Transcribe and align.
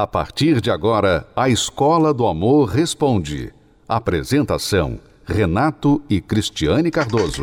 A 0.00 0.06
partir 0.06 0.60
de 0.60 0.70
agora, 0.70 1.26
a 1.34 1.48
Escola 1.48 2.14
do 2.14 2.24
Amor 2.24 2.68
Responde. 2.68 3.52
Apresentação: 3.88 5.00
Renato 5.26 6.00
e 6.08 6.20
Cristiane 6.20 6.88
Cardoso. 6.88 7.42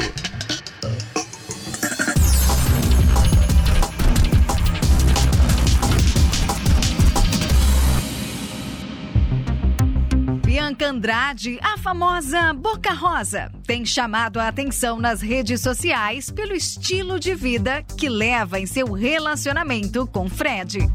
Bianca 10.46 10.88
Andrade, 10.88 11.60
a 11.62 11.78
famosa 11.78 12.54
Boca 12.54 12.94
Rosa, 12.94 13.52
tem 13.68 13.86
chamado 13.86 14.40
a 14.40 14.48
atenção 14.48 14.98
nas 14.98 15.22
redes 15.22 15.60
sociais 15.60 16.32
pelo 16.32 16.54
estilo 16.54 17.20
de 17.20 17.36
vida 17.36 17.84
que 17.98 18.08
leva 18.08 18.58
em 18.58 18.66
seu 18.66 18.94
relacionamento 18.94 20.08
com 20.08 20.30
Fred. 20.30 20.90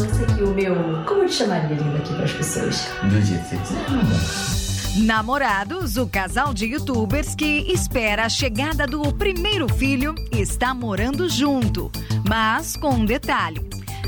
Você 0.00 0.24
que 0.34 0.42
o 0.42 0.54
meu. 0.54 0.74
Como 1.04 1.24
eu 1.24 1.28
te 1.28 1.34
chamaria 1.34 1.76
linda 1.76 1.98
aqui 1.98 2.14
para 2.14 2.24
as 2.24 2.32
pessoas? 2.32 2.88
Do 3.02 3.20
jeito 3.20 3.42
que 3.42 3.56
você 3.56 3.56
quiser. 3.58 5.04
Namorados, 5.04 5.98
o 5.98 6.06
casal 6.06 6.54
de 6.54 6.64
youtubers 6.64 7.34
que 7.34 7.70
espera 7.70 8.24
a 8.24 8.28
chegada 8.30 8.86
do 8.86 9.12
primeiro 9.12 9.68
filho 9.68 10.14
está 10.32 10.72
morando 10.72 11.28
junto, 11.28 11.92
mas 12.26 12.78
com 12.78 12.94
um 12.94 13.04
detalhe: 13.04 13.60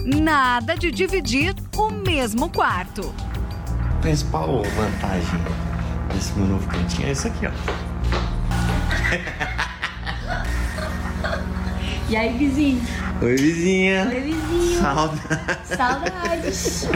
nada 0.02 0.74
de 0.76 0.90
dividir 0.90 1.54
o 1.76 1.90
mesmo 1.90 2.48
quarto. 2.48 3.14
A 3.98 4.00
principal 4.00 4.62
vantagem 4.74 5.40
desse 6.14 6.32
meu 6.38 6.46
novo 6.46 6.66
cantinho 6.68 7.08
é 7.08 7.12
isso 7.12 7.26
aqui, 7.26 7.46
ó. 7.46 7.50
E 12.08 12.16
aí, 12.16 12.36
vizinho? 12.36 12.82
Oi, 13.22 13.36
vizinha. 13.36 14.08
Oi, 14.08 14.20
vizinho. 14.20 14.80
Saudade. 14.80 15.20
Saudades. 15.76 16.88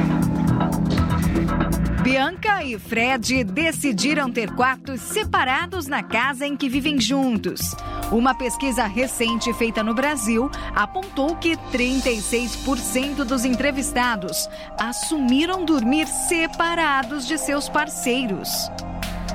Bianca 2.03 2.65
e 2.65 2.77
Fred 2.81 3.45
decidiram 3.45 4.29
ter 4.33 4.51
quartos 4.51 5.01
separados 5.03 5.87
na 5.87 6.03
casa 6.03 6.45
em 6.45 6.57
que 6.57 6.69
vivem 6.69 7.01
juntos. 7.01 7.77
Uma 8.11 8.35
pesquisa 8.35 8.87
recente 8.87 9.53
feita 9.53 9.85
no 9.85 9.95
Brasil 9.95 10.51
apontou 10.75 11.37
que 11.37 11.57
36% 11.73 13.25
dos 13.25 13.45
entrevistados 13.45 14.49
assumiram 14.81 15.65
dormir 15.65 16.09
separados 16.09 17.25
de 17.25 17.39
seus 17.39 17.69
parceiros. 17.69 18.49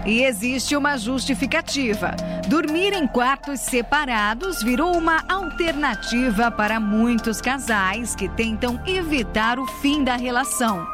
E 0.05 0.23
existe 0.23 0.75
uma 0.75 0.97
justificativa. 0.97 2.15
Dormir 2.47 2.93
em 2.93 3.07
quartos 3.07 3.59
separados 3.59 4.63
virou 4.63 4.97
uma 4.97 5.23
alternativa 5.29 6.49
para 6.49 6.79
muitos 6.79 7.39
casais 7.39 8.15
que 8.15 8.27
tentam 8.27 8.81
evitar 8.87 9.59
o 9.59 9.67
fim 9.67 10.03
da 10.03 10.15
relação. 10.15 10.87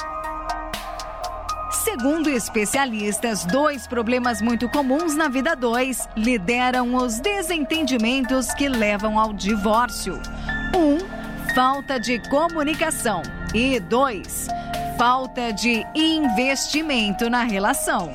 Segundo 1.72 2.30
especialistas, 2.30 3.46
dois 3.46 3.88
problemas 3.88 4.42
muito 4.42 4.68
comuns 4.68 5.16
na 5.16 5.30
vida 5.30 5.56
dois 5.56 6.08
lideram 6.18 6.96
os 6.96 7.20
desentendimentos 7.20 8.54
que 8.54 8.68
levam 8.68 9.18
ao 9.18 9.32
divórcio. 9.32 10.22
Um, 10.76 10.98
falta 11.56 11.98
de 11.98 12.20
comunicação. 12.30 13.22
E 13.54 13.80
dois, 13.80 14.48
falta 14.98 15.54
de 15.54 15.86
investimento 15.96 17.30
na 17.30 17.44
relação. 17.44 18.12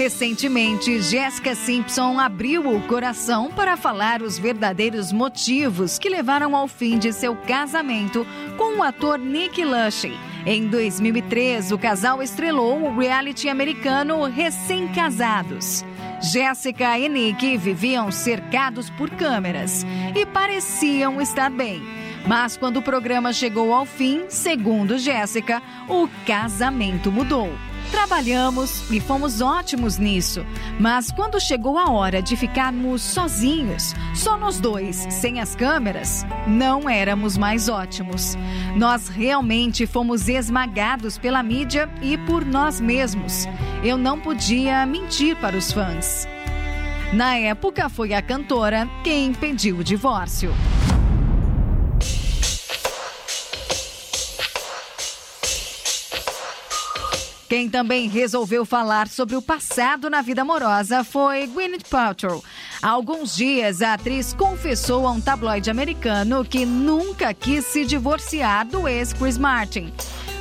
Recentemente, 0.00 0.98
Jessica 1.02 1.54
Simpson 1.54 2.18
abriu 2.18 2.74
o 2.74 2.80
coração 2.86 3.50
para 3.50 3.76
falar 3.76 4.22
os 4.22 4.38
verdadeiros 4.38 5.12
motivos 5.12 5.98
que 5.98 6.08
levaram 6.08 6.56
ao 6.56 6.66
fim 6.66 6.98
de 6.98 7.12
seu 7.12 7.36
casamento 7.36 8.26
com 8.56 8.78
o 8.78 8.82
ator 8.82 9.18
Nick 9.18 9.62
Lachey. 9.62 10.16
Em 10.46 10.66
2003, 10.68 11.70
o 11.70 11.76
casal 11.76 12.22
estrelou 12.22 12.82
o 12.82 12.98
reality 12.98 13.50
americano 13.50 14.24
Recém-Casados. 14.24 15.84
Jéssica 16.22 16.98
e 16.98 17.06
Nick 17.06 17.58
viviam 17.58 18.10
cercados 18.10 18.88
por 18.88 19.10
câmeras 19.10 19.84
e 20.16 20.24
pareciam 20.24 21.20
estar 21.20 21.50
bem. 21.50 21.82
Mas 22.26 22.56
quando 22.56 22.78
o 22.78 22.82
programa 22.82 23.34
chegou 23.34 23.74
ao 23.74 23.84
fim, 23.84 24.24
segundo 24.30 24.98
Jéssica, 24.98 25.60
o 25.86 26.08
casamento 26.24 27.12
mudou. 27.12 27.50
Trabalhamos 27.90 28.88
e 28.90 29.00
fomos 29.00 29.40
ótimos 29.40 29.98
nisso, 29.98 30.46
mas 30.78 31.10
quando 31.10 31.40
chegou 31.40 31.76
a 31.76 31.90
hora 31.90 32.22
de 32.22 32.36
ficarmos 32.36 33.02
sozinhos, 33.02 33.94
só 34.14 34.36
nós 34.38 34.60
dois, 34.60 35.06
sem 35.10 35.40
as 35.40 35.56
câmeras, 35.56 36.24
não 36.46 36.88
éramos 36.88 37.36
mais 37.36 37.68
ótimos. 37.68 38.36
Nós 38.76 39.08
realmente 39.08 39.86
fomos 39.86 40.28
esmagados 40.28 41.18
pela 41.18 41.42
mídia 41.42 41.90
e 42.00 42.16
por 42.16 42.44
nós 42.44 42.80
mesmos. 42.80 43.46
Eu 43.82 43.98
não 43.98 44.20
podia 44.20 44.86
mentir 44.86 45.36
para 45.36 45.56
os 45.56 45.72
fãs. 45.72 46.28
Na 47.12 47.36
época, 47.36 47.88
foi 47.88 48.14
a 48.14 48.22
cantora 48.22 48.88
quem 49.02 49.34
pediu 49.34 49.78
o 49.78 49.84
divórcio. 49.84 50.52
Quem 57.50 57.68
também 57.68 58.08
resolveu 58.08 58.64
falar 58.64 59.08
sobre 59.08 59.34
o 59.34 59.42
passado 59.42 60.08
na 60.08 60.22
vida 60.22 60.42
amorosa 60.42 61.02
foi 61.02 61.48
Gwyneth 61.48 61.82
Paltrow. 61.90 62.44
Há 62.80 62.90
alguns 62.90 63.34
dias, 63.34 63.82
a 63.82 63.94
atriz 63.94 64.32
confessou 64.32 65.04
a 65.04 65.10
um 65.10 65.20
tabloide 65.20 65.68
americano 65.68 66.44
que 66.44 66.64
nunca 66.64 67.34
quis 67.34 67.64
se 67.64 67.84
divorciar 67.84 68.68
do 68.68 68.86
ex 68.86 69.12
Chris 69.12 69.36
Martin, 69.36 69.92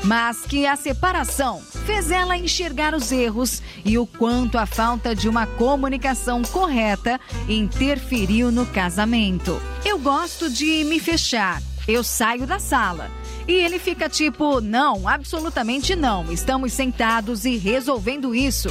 mas 0.04 0.42
que 0.42 0.68
a 0.68 0.76
separação 0.76 1.64
fez 1.84 2.12
ela 2.12 2.38
enxergar 2.38 2.94
os 2.94 3.12
erros 3.12 3.64
e 3.84 3.98
o 3.98 4.06
quanto 4.06 4.60
a 4.60 4.68
falta 4.68 5.16
de 5.16 5.28
uma 5.28 5.48
comunicação 5.48 6.44
correta 6.44 7.20
interferiu 7.48 8.52
no 8.52 8.68
casamento. 8.68 9.60
Eu 9.84 9.98
gosto 9.98 10.48
de 10.48 10.84
me 10.84 11.00
fechar. 11.00 11.60
Eu 11.90 12.04
saio 12.04 12.46
da 12.46 12.60
sala. 12.60 13.10
E 13.48 13.54
ele 13.54 13.80
fica 13.80 14.08
tipo: 14.08 14.62
não, 14.62 15.08
absolutamente 15.08 15.96
não. 15.96 16.32
Estamos 16.32 16.72
sentados 16.72 17.46
e 17.46 17.58
resolvendo 17.58 18.36
isso. 18.36 18.70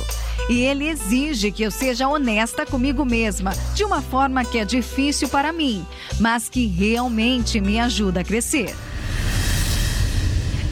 E 0.48 0.60
ele 0.60 0.86
exige 0.86 1.50
que 1.50 1.64
eu 1.64 1.70
seja 1.70 2.08
honesta 2.08 2.64
comigo 2.64 3.04
mesma, 3.04 3.50
de 3.74 3.84
uma 3.84 4.00
forma 4.00 4.44
que 4.44 4.58
é 4.58 4.64
difícil 4.64 5.28
para 5.28 5.52
mim, 5.52 5.84
mas 6.20 6.48
que 6.48 6.66
realmente 6.66 7.60
me 7.60 7.80
ajuda 7.80 8.20
a 8.20 8.24
crescer. 8.24 8.74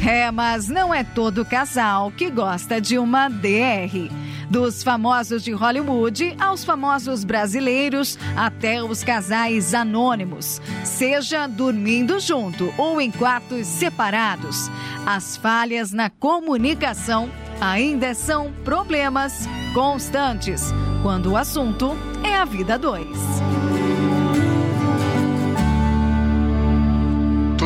É, 0.07 0.31
mas 0.31 0.69
não 0.69 0.95
é 0.95 1.03
todo 1.03 1.45
casal 1.45 2.13
que 2.13 2.31
gosta 2.31 2.81
de 2.81 2.97
uma 2.97 3.29
DR. 3.29 4.09
Dos 4.51 4.83
famosos 4.83 5.43
de 5.43 5.53
Hollywood 5.53 6.37
aos 6.39 6.65
famosos 6.65 7.25
brasileiros, 7.25 8.19
até 8.37 8.83
os 8.83 9.03
casais 9.03 9.75
anônimos. 9.75 10.61
Seja 10.85 11.47
dormindo 11.47 12.21
junto 12.21 12.73
ou 12.79 13.01
em 13.01 13.11
quartos 13.11 13.67
separados, 13.67 14.71
as 15.05 15.37
falhas 15.37 15.93
na 15.93 16.11
comunicação 16.11 17.29
ainda 17.61 18.15
são 18.15 18.53
problemas 18.65 19.49
constantes 19.75 20.73
quando 21.03 21.33
o 21.33 21.37
assunto 21.37 21.97
é 22.23 22.35
a 22.35 22.45
vida 22.45 22.79
dois. 22.79 23.17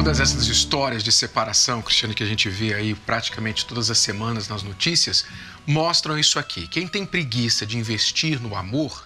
Todas 0.01 0.19
essas 0.19 0.47
histórias 0.47 1.03
de 1.03 1.13
separação, 1.13 1.83
Cristiane, 1.83 2.15
que 2.15 2.23
a 2.23 2.27
gente 2.27 2.49
vê 2.49 2.73
aí 2.73 2.95
praticamente 2.95 3.67
todas 3.67 3.91
as 3.91 3.99
semanas 3.99 4.49
nas 4.49 4.63
notícias, 4.63 5.27
mostram 5.67 6.19
isso 6.19 6.39
aqui. 6.39 6.67
Quem 6.67 6.89
tem 6.89 7.05
preguiça 7.05 7.67
de 7.67 7.77
investir 7.77 8.41
no 8.41 8.57
amor 8.57 9.05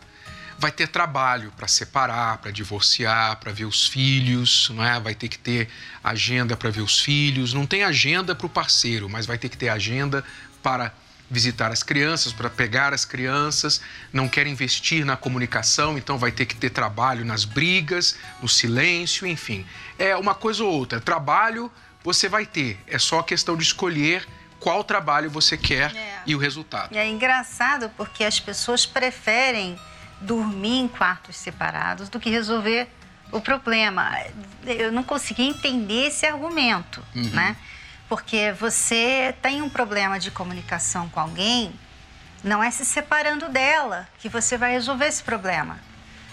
vai 0.56 0.70
ter 0.70 0.86
trabalho 0.86 1.52
para 1.56 1.66
separar, 1.66 2.38
para 2.38 2.52
divorciar, 2.52 3.40
para 3.40 3.50
ver 3.50 3.64
os 3.64 3.88
filhos, 3.88 4.70
não 4.72 4.84
é? 4.84 5.00
vai 5.00 5.16
ter 5.16 5.28
que 5.28 5.36
ter 5.36 5.68
agenda 6.02 6.56
para 6.56 6.70
ver 6.70 6.82
os 6.82 7.00
filhos. 7.00 7.52
Não 7.52 7.66
tem 7.66 7.82
agenda 7.82 8.32
para 8.32 8.46
o 8.46 8.48
parceiro, 8.48 9.08
mas 9.10 9.26
vai 9.26 9.36
ter 9.36 9.48
que 9.48 9.58
ter 9.58 9.70
agenda 9.70 10.24
para 10.62 10.94
visitar 11.34 11.72
as 11.72 11.82
crianças, 11.82 12.32
para 12.32 12.48
pegar 12.48 12.94
as 12.94 13.04
crianças, 13.04 13.80
não 14.12 14.28
quer 14.28 14.46
investir 14.46 15.04
na 15.04 15.16
comunicação, 15.16 15.98
então 15.98 16.16
vai 16.16 16.30
ter 16.30 16.46
que 16.46 16.54
ter 16.54 16.70
trabalho 16.70 17.24
nas 17.24 17.44
brigas, 17.44 18.16
no 18.40 18.48
silêncio, 18.48 19.26
enfim. 19.26 19.66
É 19.98 20.16
uma 20.16 20.34
coisa 20.34 20.62
ou 20.62 20.72
outra. 20.72 21.00
Trabalho 21.00 21.70
você 22.04 22.28
vai 22.28 22.46
ter, 22.46 22.78
é 22.86 22.98
só 22.98 23.22
questão 23.22 23.56
de 23.56 23.64
escolher 23.64 24.26
qual 24.60 24.84
trabalho 24.84 25.28
você 25.28 25.56
quer 25.56 25.94
É. 25.94 26.22
e 26.24 26.34
o 26.34 26.38
resultado. 26.38 26.94
E 26.94 26.98
é 26.98 27.08
engraçado 27.08 27.90
porque 27.96 28.22
as 28.24 28.38
pessoas 28.38 28.86
preferem 28.86 29.78
dormir 30.20 30.78
em 30.80 30.88
quartos 30.88 31.36
separados 31.36 32.08
do 32.08 32.20
que 32.20 32.30
resolver 32.30 32.88
o 33.32 33.40
problema. 33.40 34.16
Eu 34.64 34.92
não 34.92 35.02
consegui 35.02 35.42
entender 35.42 36.06
esse 36.06 36.24
argumento, 36.24 37.02
né? 37.14 37.56
Porque 38.08 38.52
você 38.52 39.34
tem 39.40 39.62
um 39.62 39.68
problema 39.68 40.18
de 40.18 40.30
comunicação 40.30 41.08
com 41.08 41.20
alguém, 41.20 41.72
não 42.42 42.62
é 42.62 42.70
se 42.70 42.84
separando 42.84 43.48
dela 43.48 44.06
que 44.18 44.28
você 44.28 44.58
vai 44.58 44.72
resolver 44.72 45.06
esse 45.06 45.22
problema. 45.22 45.78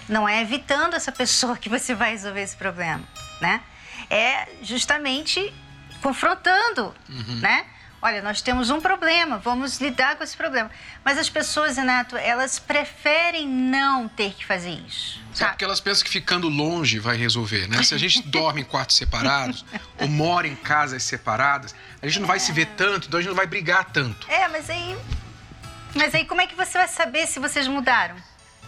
Não 0.09 0.27
é 0.27 0.41
evitando 0.41 0.93
essa 0.95 1.11
pessoa 1.11 1.57
que 1.57 1.69
você 1.69 1.95
vai 1.95 2.11
resolver 2.11 2.41
esse 2.41 2.55
problema, 2.55 3.03
né? 3.39 3.61
É 4.09 4.47
justamente 4.61 5.53
confrontando, 6.01 6.93
uhum. 7.07 7.39
né? 7.39 7.65
Olha, 8.01 8.19
nós 8.21 8.41
temos 8.41 8.71
um 8.71 8.81
problema, 8.81 9.37
vamos 9.37 9.79
lidar 9.79 10.15
com 10.15 10.23
esse 10.23 10.35
problema. 10.35 10.71
Mas 11.05 11.19
as 11.19 11.29
pessoas, 11.29 11.77
Renato, 11.77 12.17
elas 12.17 12.57
preferem 12.57 13.47
não 13.47 14.07
ter 14.07 14.33
que 14.33 14.43
fazer 14.43 14.71
isso. 14.71 15.21
É 15.39 15.45
porque 15.45 15.63
elas 15.63 15.79
pensam 15.79 16.03
que 16.03 16.09
ficando 16.09 16.49
longe 16.49 16.97
vai 16.97 17.15
resolver, 17.15 17.67
né? 17.67 17.83
Se 17.83 17.93
a 17.93 17.99
gente 17.99 18.23
dorme 18.27 18.61
em 18.61 18.63
quartos 18.63 18.97
separados 18.97 19.63
ou 19.99 20.07
mora 20.07 20.47
em 20.47 20.55
casas 20.55 21.03
separadas, 21.03 21.75
a 22.01 22.07
gente 22.07 22.19
não 22.19 22.27
vai 22.27 22.39
se 22.39 22.51
ver 22.51 22.65
tanto, 22.75 23.07
então 23.07 23.19
a 23.19 23.21
gente 23.21 23.29
não 23.29 23.37
vai 23.37 23.45
brigar 23.45 23.85
tanto. 23.85 24.29
É, 24.31 24.47
mas 24.47 24.67
aí. 24.67 24.97
Mas 25.93 26.15
aí 26.15 26.25
como 26.25 26.41
é 26.41 26.47
que 26.47 26.55
você 26.55 26.79
vai 26.79 26.87
saber 26.87 27.27
se 27.27 27.39
vocês 27.39 27.67
mudaram? 27.67 28.15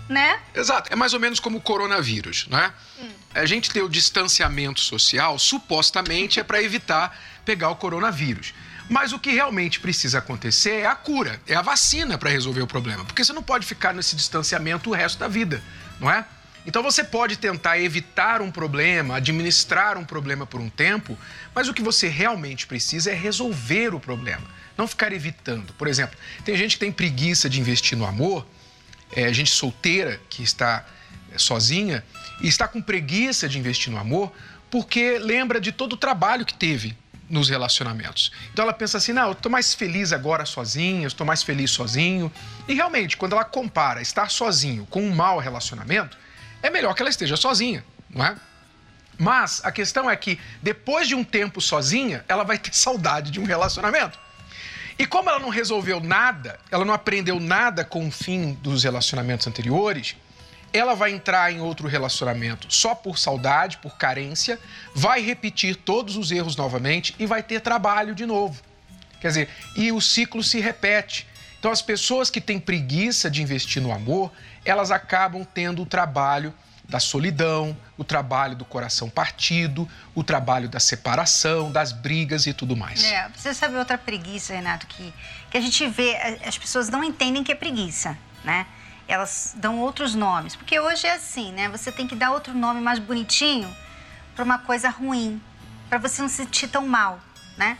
Né? 0.07 0.37
Exato, 0.53 0.91
é 0.91 0.97
mais 0.97 1.13
ou 1.13 1.19
menos 1.19 1.39
como 1.39 1.57
o 1.57 1.61
coronavírus, 1.61 2.45
né? 2.49 2.73
Hum. 3.01 3.09
A 3.33 3.45
gente 3.45 3.71
ter 3.71 3.81
o 3.81 3.87
distanciamento 3.87 4.81
social, 4.81 5.39
supostamente, 5.39 6.41
é 6.41 6.43
para 6.43 6.61
evitar 6.61 7.17
pegar 7.45 7.69
o 7.69 7.75
coronavírus. 7.77 8.53
Mas 8.89 9.13
o 9.13 9.19
que 9.19 9.31
realmente 9.31 9.79
precisa 9.79 10.19
acontecer 10.19 10.81
é 10.81 10.85
a 10.85 10.95
cura, 10.95 11.39
é 11.47 11.55
a 11.55 11.61
vacina 11.61 12.17
para 12.17 12.29
resolver 12.29 12.61
o 12.61 12.67
problema. 12.67 13.05
Porque 13.05 13.23
você 13.23 13.33
não 13.33 13.43
pode 13.43 13.65
ficar 13.65 13.93
nesse 13.93 14.15
distanciamento 14.15 14.89
o 14.89 14.93
resto 14.93 15.19
da 15.19 15.27
vida, 15.27 15.61
não 15.99 16.11
é? 16.11 16.25
Então 16.65 16.81
você 16.81 17.03
pode 17.03 17.37
tentar 17.37 17.77
evitar 17.79 18.41
um 18.41 18.49
problema, 18.49 19.17
administrar 19.17 19.97
um 19.97 20.05
problema 20.05 20.45
por 20.45 20.61
um 20.61 20.69
tempo, 20.69 21.17
mas 21.53 21.67
o 21.67 21.73
que 21.73 21.81
você 21.81 22.07
realmente 22.07 22.65
precisa 22.65 23.11
é 23.11 23.13
resolver 23.13 23.93
o 23.93 23.99
problema, 23.99 24.43
não 24.77 24.87
ficar 24.87 25.11
evitando. 25.11 25.73
Por 25.73 25.87
exemplo, 25.87 26.17
tem 26.45 26.55
gente 26.55 26.77
que 26.77 26.79
tem 26.79 26.91
preguiça 26.91 27.49
de 27.49 27.59
investir 27.59 27.97
no 27.97 28.05
amor, 28.05 28.45
é, 29.11 29.31
gente 29.33 29.51
solteira 29.51 30.19
que 30.29 30.41
está 30.41 30.85
é, 31.31 31.37
sozinha 31.37 32.03
e 32.41 32.47
está 32.47 32.67
com 32.67 32.81
preguiça 32.81 33.49
de 33.49 33.59
investir 33.59 33.91
no 33.91 33.99
amor 33.99 34.31
porque 34.71 35.19
lembra 35.19 35.59
de 35.59 35.71
todo 35.71 35.93
o 35.93 35.97
trabalho 35.97 36.45
que 36.45 36.53
teve 36.53 36.97
nos 37.29 37.49
relacionamentos. 37.49 38.31
Então 38.51 38.63
ela 38.63 38.73
pensa 38.73 38.97
assim: 38.97 39.13
não, 39.13 39.27
eu 39.27 39.31
estou 39.33 39.51
mais 39.51 39.73
feliz 39.73 40.11
agora 40.11 40.45
sozinha, 40.45 41.07
estou 41.07 41.25
mais 41.25 41.43
feliz 41.43 41.71
sozinho. 41.71 42.31
E 42.67 42.73
realmente, 42.73 43.17
quando 43.17 43.33
ela 43.33 43.45
compara 43.45 44.01
estar 44.01 44.29
sozinho 44.29 44.85
com 44.87 45.01
um 45.01 45.13
mau 45.13 45.39
relacionamento, 45.39 46.17
é 46.61 46.69
melhor 46.69 46.93
que 46.93 47.01
ela 47.01 47.09
esteja 47.09 47.35
sozinha, 47.35 47.83
não 48.09 48.25
é? 48.25 48.35
Mas 49.17 49.61
a 49.63 49.71
questão 49.71 50.09
é 50.09 50.15
que 50.15 50.39
depois 50.61 51.07
de 51.07 51.15
um 51.15 51.23
tempo 51.23 51.61
sozinha, 51.61 52.25
ela 52.27 52.43
vai 52.43 52.57
ter 52.57 52.73
saudade 52.75 53.31
de 53.31 53.39
um 53.39 53.45
relacionamento. 53.45 54.19
E 54.97 55.07
como 55.07 55.29
ela 55.29 55.39
não 55.39 55.49
resolveu 55.49 55.99
nada, 55.99 56.59
ela 56.69 56.85
não 56.85 56.93
aprendeu 56.93 57.39
nada 57.39 57.83
com 57.83 58.07
o 58.07 58.11
fim 58.11 58.53
dos 58.61 58.83
relacionamentos 58.83 59.47
anteriores, 59.47 60.15
ela 60.73 60.95
vai 60.95 61.11
entrar 61.11 61.53
em 61.53 61.61
outro 61.61 61.87
relacionamento 61.87 62.73
só 62.73 62.95
por 62.95 63.17
saudade, 63.17 63.77
por 63.77 63.95
carência, 63.95 64.59
vai 64.95 65.21
repetir 65.21 65.75
todos 65.75 66.17
os 66.17 66.31
erros 66.31 66.55
novamente 66.55 67.15
e 67.19 67.27
vai 67.27 67.43
ter 67.43 67.61
trabalho 67.61 68.15
de 68.15 68.25
novo. 68.25 68.61
Quer 69.21 69.27
dizer, 69.27 69.49
e 69.75 69.91
o 69.91 70.01
ciclo 70.01 70.43
se 70.43 70.59
repete. 70.59 71.27
Então, 71.59 71.71
as 71.71 71.81
pessoas 71.81 72.29
que 72.29 72.41
têm 72.41 72.59
preguiça 72.59 73.29
de 73.31 73.41
investir 73.41 73.81
no 73.81 73.93
amor, 73.93 74.31
elas 74.65 74.91
acabam 74.91 75.45
tendo 75.45 75.83
o 75.83 75.85
trabalho 75.85 76.53
da 76.89 76.99
solidão, 76.99 77.77
o 77.97 78.03
trabalho 78.03 78.55
do 78.55 78.65
coração 78.65 79.09
partido, 79.09 79.87
o 80.13 80.23
trabalho 80.23 80.67
da 80.67 80.79
separação, 80.79 81.71
das 81.71 81.93
brigas 81.93 82.45
e 82.45 82.53
tudo 82.53 82.75
mais. 82.75 83.03
É, 83.05 83.29
você 83.33 83.53
sabe 83.53 83.77
outra 83.77 83.97
preguiça, 83.97 84.53
Renato, 84.53 84.85
que, 84.87 85.13
que 85.49 85.57
a 85.57 85.61
gente 85.61 85.87
vê, 85.87 86.17
as 86.45 86.57
pessoas 86.57 86.89
não 86.89 87.03
entendem 87.03 87.43
que 87.43 87.51
é 87.51 87.55
preguiça, 87.55 88.17
né? 88.43 88.67
Elas 89.13 89.53
dão 89.55 89.79
outros 89.79 90.15
nomes, 90.15 90.55
porque 90.55 90.79
hoje 90.79 91.05
é 91.05 91.13
assim, 91.13 91.51
né? 91.51 91.69
Você 91.69 91.91
tem 91.91 92.07
que 92.07 92.15
dar 92.15 92.31
outro 92.31 92.53
nome 92.53 92.81
mais 92.81 92.97
bonitinho 92.97 93.73
para 94.35 94.43
uma 94.43 94.57
coisa 94.57 94.89
ruim, 94.89 95.39
para 95.87 95.99
você 95.99 96.21
não 96.21 96.29
se 96.29 96.37
sentir 96.37 96.67
tão 96.67 96.87
mal, 96.87 97.19
né? 97.55 97.77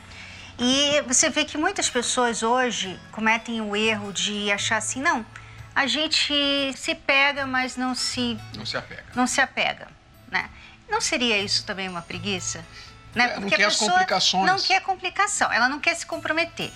E 0.60 1.02
você 1.08 1.32
vê 1.32 1.44
que 1.44 1.58
muitas 1.58 1.90
pessoas 1.90 2.44
hoje 2.44 3.00
cometem 3.12 3.60
o 3.62 3.76
erro 3.76 4.14
de 4.14 4.52
achar 4.52 4.78
assim, 4.78 5.02
não, 5.02 5.26
a 5.74 5.88
gente 5.88 6.34
se 6.76 6.94
pega, 6.94 7.48
mas 7.48 7.76
não 7.76 7.96
se 7.96 8.38
não 8.56 8.66
se 8.66 8.78
apega. 8.78 9.06
Não 9.16 9.26
se 9.26 9.42
apega, 9.42 9.88
né? 10.30 10.50
Não 10.88 11.02
seria 11.02 11.40
isso 11.40 11.66
também 11.66 11.90
uma 11.90 12.04
preguiça? 12.04 12.64
Né? 13.16 13.34
É, 13.34 13.40
não 13.40 13.50
quer 13.50 13.66
as 13.66 13.78
complicações. 13.78 14.46
Não 14.46 14.60
quer 14.60 14.82
complicação, 14.82 15.52
ela 15.52 15.68
não 15.68 15.80
quer 15.80 15.96
se 15.96 16.06
comprometer. 16.06 16.72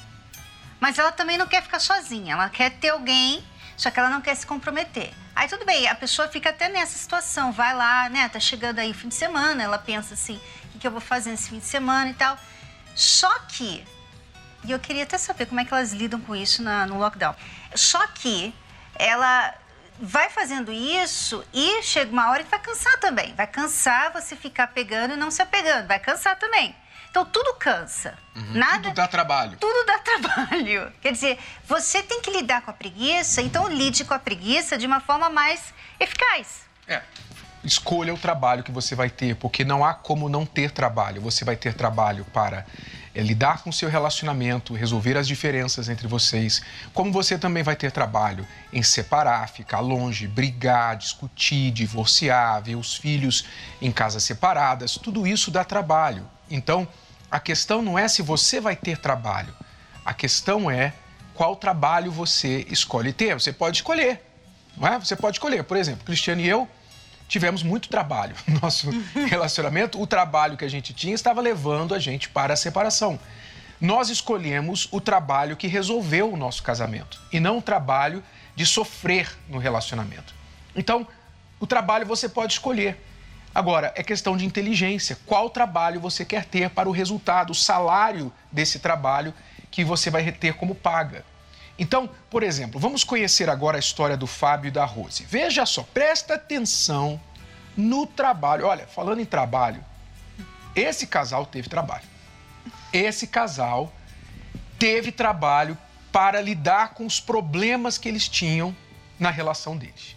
Mas 0.80 0.98
ela 0.98 1.12
também 1.12 1.38
não 1.38 1.48
quer 1.48 1.62
ficar 1.62 1.80
sozinha, 1.80 2.33
ela 2.33 2.50
quer 2.50 2.71
ter 2.71 2.89
alguém, 2.89 3.44
só 3.78 3.92
que 3.92 4.00
ela 4.00 4.10
não 4.10 4.22
quer 4.22 4.36
se 4.36 4.46
comprometer. 4.46 5.14
Aí 5.36 5.48
tudo 5.48 5.64
bem, 5.66 5.88
a 5.88 5.94
pessoa 5.94 6.28
fica 6.28 6.50
até 6.50 6.68
nessa 6.68 6.98
situação, 6.98 7.52
vai 7.52 7.76
lá, 7.76 8.10
né? 8.10 8.28
Tá 8.28 8.40
chegando 8.40 8.80
aí 8.80 8.90
o 8.90 8.94
fim 8.94 9.08
de 9.08 9.16
semana, 9.16 9.64
ela 9.64 9.78
pensa 9.78 10.16
assim, 10.16 10.42
o 10.66 10.70
que, 10.70 10.80
que 10.80 10.88
eu 10.88 10.92
vou 10.92 11.00
fazer 11.00 11.30
nesse 11.30 11.50
fim 11.50 11.60
de 11.60 11.66
semana 11.66 12.10
e 12.10 12.14
tal. 12.16 12.38
Só 12.96 13.32
que, 13.42 13.86
e 14.64 14.72
eu 14.72 14.80
queria 14.80 15.04
até 15.04 15.20
saber 15.20 15.46
como 15.46 15.60
é 15.62 15.66
que 15.66 15.72
elas 15.72 15.94
lidam 15.94 16.20
com 16.20 16.36
isso 16.36 16.64
na, 16.64 16.88
no 16.88 16.98
lockdown. 16.98 17.36
Só 17.76 18.06
que 18.08 18.52
ela 18.96 19.54
vai 20.00 20.30
fazendo 20.30 20.72
isso 20.72 21.46
e 21.54 21.82
chega 21.84 22.12
uma 22.12 22.32
hora 22.32 22.44
que 22.44 22.50
vai 22.50 22.60
cansar 22.60 22.98
também. 22.98 23.36
Vai 23.36 23.46
cansar 23.46 24.12
você 24.12 24.36
ficar 24.36 24.68
pegando 24.68 25.14
e 25.14 25.18
não 25.18 25.30
se 25.30 25.42
apegando. 25.42 25.88
Vai 25.88 26.00
cansar 26.00 26.38
também. 26.38 26.76
Então 27.18 27.25
tudo 27.31 27.56
cansa. 27.56 28.14
Uhum, 28.36 28.54
Nada, 28.54 28.84
tudo 28.84 28.94
dá 28.94 29.08
trabalho. 29.08 29.58
Tudo 29.60 29.86
dá 29.88 29.98
trabalho. 30.06 30.94
Quer 31.02 31.14
dizer, 31.14 31.40
você 31.68 32.04
tem 32.04 32.22
que 32.22 32.30
lidar 32.30 32.62
com 32.62 32.69
a 32.69 32.74
preguiça, 32.75 33.42
então 33.42 33.68
lide 33.68 34.06
com 34.06 34.14
a 34.14 34.19
preguiça 34.19 34.78
de 34.78 34.86
uma 34.86 35.00
forma 35.00 35.28
mais 35.28 35.74
eficaz. 36.00 36.68
É. 36.88 37.02
Escolha 37.64 38.14
o 38.14 38.19
trabalho 38.19 38.64
que 38.64 38.72
você 38.72 38.94
vai 38.94 39.10
ter, 39.10 39.36
porque 39.36 39.66
não 39.66 39.84
há 39.84 39.96
como 39.96 40.30
não 40.30 40.46
ter 40.46 40.69
trabalho. 40.69 41.19
Você 41.24 41.44
vai 41.44 41.56
ter 41.56 41.74
trabalho 41.74 42.24
para 42.25 42.68
é 43.16 43.22
lidar 43.24 43.64
com 43.64 43.72
o 43.72 43.74
seu 43.74 43.90
relacionamento, 43.90 44.75
resolver 44.75 45.18
as 45.18 45.28
diferenças 45.28 45.90
entre 45.90 46.08
vocês, 46.08 46.62
como 46.94 47.12
você 47.12 47.36
também 47.36 47.64
vai 47.64 47.75
ter 47.75 47.92
trabalho 47.92 48.46
em 48.72 48.84
separar, 48.84 49.50
ficar 49.50 49.80
longe, 49.80 50.28
brigar, 50.28 50.96
discutir, 50.96 51.72
divorciar, 51.72 52.62
ver 52.62 52.75
os 52.75 52.96
filhos 52.96 53.44
em 53.81 53.92
casas 53.92 54.22
separadas, 54.22 54.98
tudo 54.98 55.25
isso 55.25 55.50
dá 55.50 55.64
trabalho. 55.64 56.30
Então, 56.48 56.88
a 57.30 57.40
questão 57.40 57.82
não 57.82 57.98
é 57.98 58.08
se 58.08 58.22
você 58.22 58.60
vai 58.60 58.76
ter 58.76 58.98
trabalho, 58.98 59.54
a 60.06 60.14
questão 60.14 60.72
é 60.72 60.94
qual 61.34 61.56
trabalho 61.56 62.12
você 62.12 62.66
escolhe 62.70 63.14
ter. 63.14 63.34
Você 63.36 63.54
pode 63.54 63.78
escolher, 63.78 64.24
não 64.76 64.88
é? 64.88 64.98
Você 64.98 65.16
pode 65.16 65.38
escolher. 65.38 65.64
Por 65.64 65.78
exemplo, 65.78 66.06
Cristiano 66.06 66.42
e 66.42 66.48
eu 66.48 66.68
tivemos 67.28 67.62
muito 67.62 67.90
trabalho 67.90 68.36
no 68.48 68.60
nosso 68.62 68.90
relacionamento. 69.30 70.02
O 70.02 70.08
trabalho 70.08 70.57
que 70.57 70.66
a 70.66 70.69
gente 70.69 70.94
tinha 70.94 71.14
estava 71.14 71.42
levando 71.42 71.94
a 71.94 72.00
gente 72.00 72.30
para 72.30 72.54
a 72.54 72.57
separação. 72.57 73.19
Nós 73.80 74.10
escolhemos 74.10 74.88
o 74.92 75.00
trabalho 75.00 75.56
que 75.56 75.68
resolveu 75.68 76.34
o 76.34 76.38
nosso 76.38 76.64
casamento 76.64 77.22
e 77.31 77.40
não 77.40 77.60
o 77.60 77.62
trabalho 77.62 78.24
de 78.56 78.66
sofrer 78.66 79.30
no 79.48 79.60
relacionamento. 79.60 80.34
Então, 80.76 81.07
o 81.60 81.68
trabalho 81.68 82.06
você 82.06 82.28
pode 82.28 82.54
escolher. 82.54 83.04
Agora, 83.54 83.92
é 83.95 84.04
questão 84.04 84.37
de 84.37 84.45
inteligência. 84.45 85.18
Qual 85.25 85.49
trabalho 85.49 85.99
você 85.99 86.23
quer 86.23 86.45
ter 86.45 86.69
para 86.69 86.87
o 86.87 86.92
resultado, 86.92 87.51
o 87.51 87.56
salário 87.56 88.31
desse 88.51 88.80
trabalho 88.80 89.33
que 89.71 89.83
você 89.83 90.09
vai 90.09 90.31
ter 90.31 90.54
como 90.54 90.75
paga? 90.75 91.25
Então, 91.80 92.09
por 92.30 92.44
exemplo, 92.44 92.80
vamos 92.80 93.04
conhecer 93.04 93.49
agora 93.49 93.77
a 93.77 93.80
história 93.80 94.18
do 94.18 94.25
Fábio 94.25 94.69
e 94.69 94.71
da 94.71 94.83
Rose. 94.83 95.23
Veja 95.23 95.66
só, 95.66 95.83
presta 95.83 96.33
atenção 96.33 97.19
no 97.75 98.07
trabalho. 98.07 98.66
Olha, 98.66 98.87
falando 98.87 99.21
em 99.21 99.25
trabalho, 99.25 99.83
esse 100.75 101.06
casal 101.06 101.45
teve 101.45 101.69
trabalho. 101.69 102.06
Esse 102.92 103.27
casal 103.27 103.94
teve 104.80 105.11
trabalho 105.11 105.77
para 106.11 106.42
lidar 106.42 106.95
com 106.95 107.06
os 107.06 107.19
problemas 107.19 107.97
que 107.97 108.09
eles 108.09 108.27
tinham 108.27 108.75
na 109.19 109.30
relação 109.30 109.77
deles. 109.77 110.17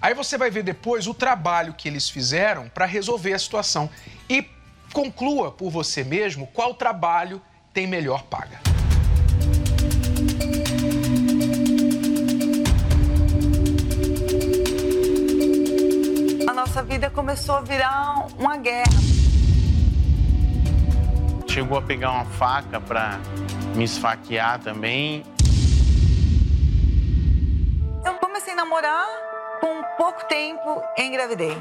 Aí 0.00 0.14
você 0.14 0.38
vai 0.38 0.50
ver 0.50 0.62
depois 0.62 1.06
o 1.06 1.14
trabalho 1.14 1.74
que 1.74 1.88
eles 1.88 2.08
fizeram 2.08 2.68
para 2.68 2.86
resolver 2.86 3.32
a 3.32 3.38
situação 3.38 3.90
e 4.28 4.48
conclua 4.92 5.50
por 5.50 5.70
você 5.70 6.02
mesmo 6.02 6.46
qual 6.48 6.74
trabalho 6.74 7.40
tem 7.72 7.86
melhor 7.86 8.22
paga. 8.24 8.60
nossa 16.60 16.82
vida 16.84 17.10
começou 17.10 17.56
a 17.56 17.60
virar 17.62 18.26
uma 18.38 18.56
guerra. 18.56 18.84
Chegou 21.48 21.76
a 21.76 21.82
pegar 21.82 22.12
uma 22.12 22.24
faca 22.24 22.80
para 22.80 23.18
me 23.74 23.82
esfaquear 23.82 24.60
também. 24.60 25.24
Eu 28.04 28.14
comecei 28.14 28.52
a 28.52 28.56
namorar, 28.56 29.04
com 29.60 29.82
pouco 29.96 30.24
tempo 30.26 30.82
engravidei. 30.96 31.56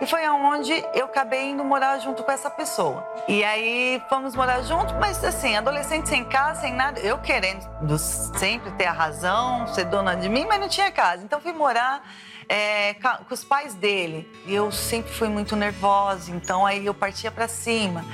E 0.00 0.06
foi 0.06 0.24
aonde 0.24 0.72
eu 0.94 1.06
acabei 1.06 1.50
indo 1.50 1.64
morar 1.64 1.98
junto 1.98 2.22
com 2.22 2.30
essa 2.30 2.50
pessoa. 2.50 3.06
E 3.28 3.42
aí 3.44 4.02
fomos 4.08 4.34
morar 4.34 4.62
junto, 4.62 4.94
mas 4.94 5.22
assim, 5.24 5.56
adolescente 5.56 6.08
sem 6.08 6.24
casa, 6.24 6.62
sem 6.62 6.74
nada, 6.74 7.00
eu 7.00 7.18
querendo 7.18 7.98
sempre 7.98 8.70
ter 8.72 8.86
a 8.86 8.92
razão, 8.92 9.66
ser 9.68 9.84
dona 9.84 10.14
de 10.14 10.28
mim, 10.28 10.46
mas 10.46 10.60
não 10.60 10.68
tinha 10.68 10.90
casa. 10.90 11.24
Então 11.24 11.40
fui 11.40 11.52
morar 11.52 12.02
é, 12.48 12.94
com 12.94 13.34
os 13.34 13.44
pais 13.44 13.74
dele. 13.74 14.30
E 14.46 14.54
eu 14.54 14.70
sempre 14.70 15.12
fui 15.12 15.28
muito 15.28 15.56
nervosa, 15.56 16.30
então 16.30 16.64
aí 16.64 16.84
eu 16.86 16.94
partia 16.94 17.30
para 17.30 17.48
cima. 17.48 18.04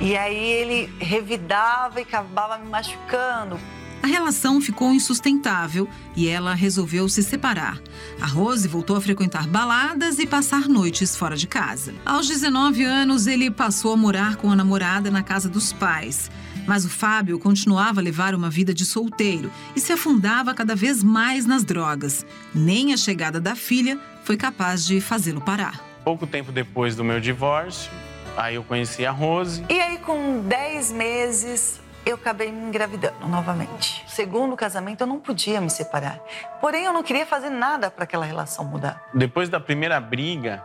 E 0.00 0.16
aí 0.16 0.36
ele 0.36 0.92
revidava 1.00 2.00
e 2.00 2.02
acabava 2.02 2.58
me 2.58 2.68
machucando. 2.68 3.58
A 4.02 4.06
relação 4.06 4.60
ficou 4.60 4.92
insustentável 4.92 5.88
e 6.14 6.28
ela 6.28 6.54
resolveu 6.54 7.08
se 7.08 7.22
separar. 7.22 7.80
A 8.20 8.26
Rose 8.26 8.68
voltou 8.68 8.96
a 8.96 9.00
frequentar 9.00 9.46
baladas 9.46 10.18
e 10.18 10.26
passar 10.26 10.68
noites 10.68 11.16
fora 11.16 11.36
de 11.36 11.46
casa. 11.46 11.94
Aos 12.06 12.28
19 12.28 12.84
anos, 12.84 13.26
ele 13.26 13.50
passou 13.50 13.92
a 13.92 13.96
morar 13.96 14.36
com 14.36 14.50
a 14.50 14.56
namorada 14.56 15.10
na 15.10 15.22
casa 15.22 15.48
dos 15.48 15.72
pais. 15.72 16.30
Mas 16.66 16.84
o 16.84 16.90
Fábio 16.90 17.38
continuava 17.38 18.00
a 18.00 18.02
levar 18.02 18.34
uma 18.34 18.50
vida 18.50 18.74
de 18.74 18.84
solteiro 18.84 19.50
e 19.74 19.80
se 19.80 19.92
afundava 19.92 20.52
cada 20.52 20.76
vez 20.76 21.02
mais 21.02 21.46
nas 21.46 21.64
drogas. 21.64 22.26
Nem 22.54 22.92
a 22.92 22.96
chegada 22.96 23.40
da 23.40 23.56
filha 23.56 23.98
foi 24.22 24.36
capaz 24.36 24.84
de 24.86 25.00
fazê-lo 25.00 25.40
parar. 25.40 25.82
Pouco 26.04 26.26
tempo 26.26 26.52
depois 26.52 26.94
do 26.94 27.02
meu 27.02 27.20
divórcio, 27.20 27.90
aí 28.36 28.56
eu 28.56 28.62
conheci 28.62 29.04
a 29.04 29.10
Rose. 29.10 29.64
E 29.68 29.80
aí, 29.80 29.98
com 29.98 30.42
10 30.46 30.92
meses, 30.92 31.80
eu 32.04 32.14
acabei 32.16 32.50
me 32.50 32.68
engravidando 32.68 33.26
novamente. 33.26 34.04
Segundo 34.06 34.56
casamento, 34.56 35.02
eu 35.02 35.06
não 35.06 35.20
podia 35.20 35.60
me 35.60 35.70
separar. 35.70 36.18
Porém, 36.60 36.84
eu 36.84 36.92
não 36.92 37.02
queria 37.02 37.26
fazer 37.26 37.50
nada 37.50 37.90
para 37.90 38.04
aquela 38.04 38.24
relação 38.24 38.64
mudar. 38.64 39.02
Depois 39.12 39.48
da 39.48 39.60
primeira 39.60 40.00
briga 40.00 40.62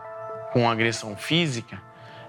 com 0.52 0.70
agressão 0.70 1.16
física, 1.16 1.80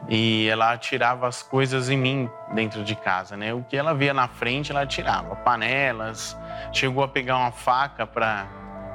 e 0.08 0.48
ela 0.48 0.72
atirava 0.74 1.28
as 1.28 1.42
coisas 1.42 1.90
em 1.90 1.98
mim 1.98 2.30
dentro 2.54 2.84
de 2.84 2.96
casa, 2.96 3.36
né? 3.36 3.54
O 3.54 3.64
que 3.64 3.76
ela 3.76 3.94
via 3.94 4.14
na 4.14 4.28
frente, 4.28 4.72
ela 4.72 4.82
atirava. 4.82 5.36
Panelas, 5.38 6.38
chegou 6.72 7.04
a 7.04 7.08
pegar 7.08 7.38
uma 7.38 7.52
faca 7.52 8.06
para 8.06 8.48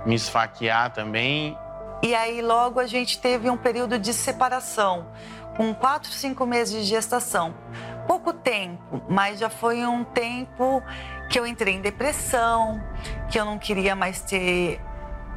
me 0.06 0.14
esfaquear 0.14 0.92
também. 0.92 1.56
E 2.02 2.14
aí 2.14 2.40
logo 2.40 2.80
a 2.80 2.86
gente 2.86 3.20
teve 3.20 3.50
um 3.50 3.56
período 3.56 3.98
de 3.98 4.14
separação, 4.14 5.08
com 5.56 5.74
quatro, 5.74 6.10
cinco 6.10 6.46
meses 6.46 6.74
de 6.74 6.88
gestação. 6.88 7.54
Pouco 8.10 8.32
tempo, 8.32 9.00
mas 9.08 9.38
já 9.38 9.48
foi 9.48 9.86
um 9.86 10.02
tempo 10.02 10.82
que 11.30 11.38
eu 11.38 11.46
entrei 11.46 11.74
em 11.74 11.80
depressão, 11.80 12.82
que 13.30 13.38
eu 13.38 13.44
não 13.44 13.56
queria 13.56 13.94
mais 13.94 14.20
ter 14.20 14.80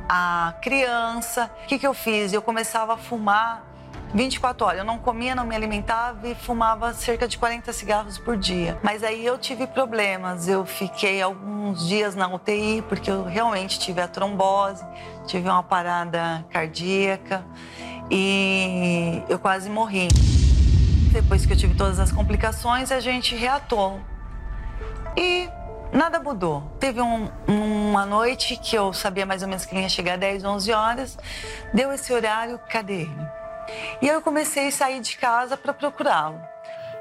a 0.10 0.56
criança. 0.60 1.52
O 1.66 1.68
que, 1.68 1.78
que 1.78 1.86
eu 1.86 1.94
fiz? 1.94 2.34
Eu 2.34 2.42
começava 2.42 2.96
a 2.96 2.98
fumar 2.98 3.64
24 4.16 4.66
horas. 4.66 4.80
Eu 4.80 4.86
não 4.86 4.98
comia, 4.98 5.36
não 5.36 5.46
me 5.46 5.56
alimentava 5.56 6.28
e 6.28 6.34
fumava 6.34 6.96
cerca 6.96 7.28
de 7.28 7.38
40 7.38 7.72
cigarros 7.72 8.18
por 8.18 8.36
dia. 8.36 8.76
Mas 8.82 9.04
aí 9.04 9.24
eu 9.24 9.38
tive 9.38 9.68
problemas. 9.68 10.48
Eu 10.48 10.66
fiquei 10.66 11.22
alguns 11.22 11.88
dias 11.88 12.16
na 12.16 12.28
UTI 12.28 12.84
porque 12.90 13.12
eu 13.12 13.24
realmente 13.24 13.78
tive 13.78 14.02
a 14.02 14.08
trombose, 14.08 14.84
tive 15.28 15.48
uma 15.48 15.62
parada 15.62 16.44
cardíaca 16.50 17.46
e 18.10 19.22
eu 19.30 19.38
quase 19.38 19.70
morri. 19.70 20.08
Depois 21.14 21.46
que 21.46 21.54
eu 21.54 21.58
tive 21.58 21.76
todas 21.76 22.00
as 22.00 22.12
complicações, 22.12 22.92
a 22.92 23.00
gente 23.00 23.36
reatou. 23.36 24.02
E 25.16 25.48
nada 25.92 26.20
mudou. 26.20 26.76
Teve 26.80 27.02
um, 27.02 27.30
uma 27.48 28.04
noite 28.04 28.58
que 28.58 28.76
eu 28.76 28.92
sabia 28.94 29.24
mais 29.24 29.44
ou 29.44 29.48
menos 29.48 29.64
que 29.64 29.76
ele 29.76 29.84
ia 29.84 29.90
chegar 29.90 30.16
às 30.16 30.20
10, 30.20 30.44
11 30.44 30.74
horas. 30.74 31.18
Deu 31.72 31.94
esse 31.94 32.12
horário, 32.12 32.60
cadê 32.68 33.02
ele? 33.02 33.28
E 34.02 34.08
eu 34.08 34.24
comecei 34.24 34.70
a 34.70 34.72
sair 34.72 35.02
de 35.02 35.16
casa 35.16 35.56
para 35.56 35.72
procurá-lo. 35.72 36.42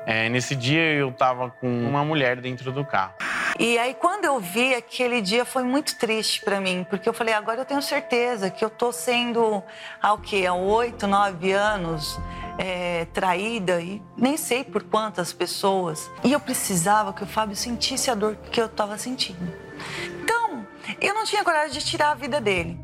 É, 0.04 0.28
nesse 0.28 0.54
dia 0.54 0.92
eu 0.92 1.08
estava 1.08 1.48
com 1.48 1.66
uma 1.66 2.04
mulher 2.04 2.38
dentro 2.38 2.70
do 2.70 2.84
carro. 2.84 3.14
E 3.58 3.78
aí 3.78 3.94
quando 3.94 4.26
eu 4.26 4.38
vi 4.38 4.74
aquele 4.74 5.22
dia 5.22 5.46
foi 5.46 5.62
muito 5.62 5.96
triste 5.96 6.42
para 6.42 6.60
mim, 6.60 6.86
porque 6.90 7.08
eu 7.08 7.14
falei, 7.14 7.32
agora 7.32 7.62
eu 7.62 7.64
tenho 7.64 7.80
certeza 7.80 8.50
que 8.50 8.62
eu 8.62 8.68
tô 8.68 8.92
sendo 8.92 9.62
há 10.02 10.12
o 10.12 10.18
quê? 10.18 10.44
Há 10.46 10.52
oito, 10.52 11.06
nove 11.06 11.52
anos 11.52 12.20
é, 12.62 13.06
traída 13.06 13.80
e 13.80 14.00
nem 14.16 14.36
sei 14.36 14.62
por 14.62 14.84
quantas 14.84 15.32
pessoas. 15.32 16.08
E 16.22 16.32
eu 16.32 16.38
precisava 16.38 17.12
que 17.12 17.24
o 17.24 17.26
Fábio 17.26 17.56
sentisse 17.56 18.08
a 18.08 18.14
dor 18.14 18.36
que 18.36 18.60
eu 18.60 18.66
estava 18.66 18.96
sentindo. 18.96 19.52
Então, 20.22 20.64
eu 21.00 21.12
não 21.12 21.24
tinha 21.24 21.42
coragem 21.42 21.72
de 21.76 21.84
tirar 21.84 22.12
a 22.12 22.14
vida 22.14 22.40
dele. 22.40 22.78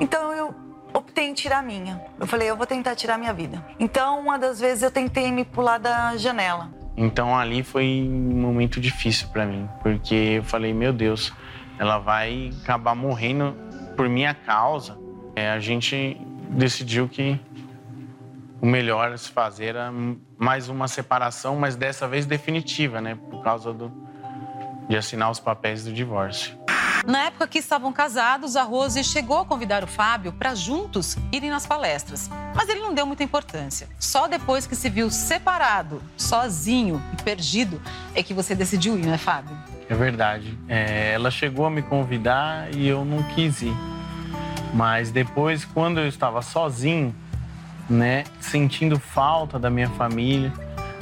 Então 0.00 0.32
eu 0.32 0.52
optei 0.92 1.26
em 1.28 1.32
tirar 1.32 1.58
a 1.58 1.62
minha. 1.62 2.02
Eu 2.18 2.26
falei, 2.26 2.50
eu 2.50 2.56
vou 2.56 2.66
tentar 2.66 2.96
tirar 2.96 3.14
a 3.14 3.18
minha 3.18 3.32
vida. 3.32 3.64
Então, 3.78 4.18
uma 4.18 4.36
das 4.36 4.58
vezes 4.58 4.82
eu 4.82 4.90
tentei 4.90 5.30
me 5.30 5.44
pular 5.44 5.78
da 5.78 6.16
janela. 6.16 6.68
Então 6.96 7.38
ali 7.38 7.62
foi 7.62 8.02
um 8.04 8.40
momento 8.40 8.80
difícil 8.80 9.28
para 9.28 9.46
mim, 9.46 9.68
porque 9.80 10.14
eu 10.14 10.42
falei, 10.42 10.74
meu 10.74 10.92
Deus, 10.92 11.32
ela 11.78 11.98
vai 11.98 12.50
acabar 12.62 12.96
morrendo 12.96 13.56
por 13.96 14.08
minha 14.08 14.34
causa. 14.34 14.98
É, 15.36 15.50
a 15.50 15.60
gente 15.60 16.20
decidiu 16.50 17.08
que 17.08 17.40
o 18.62 18.66
melhor 18.66 19.18
se 19.18 19.28
fazer 19.28 19.74
era 19.74 19.92
mais 20.38 20.68
uma 20.68 20.86
separação, 20.86 21.56
mas 21.56 21.74
dessa 21.74 22.06
vez 22.06 22.24
definitiva, 22.24 23.00
né, 23.00 23.18
por 23.28 23.42
causa 23.42 23.72
do, 23.74 23.92
de 24.88 24.96
assinar 24.96 25.32
os 25.32 25.40
papéis 25.40 25.82
do 25.82 25.92
divórcio. 25.92 26.56
Na 27.04 27.24
época 27.24 27.48
que 27.48 27.58
estavam 27.58 27.92
casados, 27.92 28.54
a 28.54 28.62
Rose 28.62 29.02
chegou 29.02 29.40
a 29.40 29.44
convidar 29.44 29.82
o 29.82 29.88
Fábio 29.88 30.32
para 30.32 30.54
juntos 30.54 31.16
irem 31.32 31.50
nas 31.50 31.66
palestras. 31.66 32.30
Mas 32.54 32.68
ele 32.68 32.78
não 32.78 32.94
deu 32.94 33.04
muita 33.04 33.24
importância. 33.24 33.88
Só 33.98 34.28
depois 34.28 34.64
que 34.64 34.76
se 34.76 34.88
viu 34.88 35.10
separado, 35.10 36.00
sozinho 36.16 37.02
e 37.12 37.20
perdido, 37.20 37.82
é 38.14 38.22
que 38.22 38.32
você 38.32 38.54
decidiu 38.54 38.96
ir, 38.96 39.04
não 39.04 39.14
é, 39.14 39.18
Fábio? 39.18 39.56
É 39.88 39.94
verdade. 39.96 40.56
É, 40.68 41.14
ela 41.14 41.32
chegou 41.32 41.66
a 41.66 41.70
me 41.70 41.82
convidar 41.82 42.72
e 42.72 42.86
eu 42.86 43.04
não 43.04 43.24
quis 43.34 43.62
ir. 43.62 43.74
Mas 44.72 45.10
depois, 45.10 45.64
quando 45.64 45.98
eu 45.98 46.06
estava 46.06 46.40
sozinho, 46.40 47.12
né, 47.92 48.24
sentindo 48.40 48.98
falta 48.98 49.58
da 49.58 49.70
minha 49.70 49.88
família, 49.90 50.52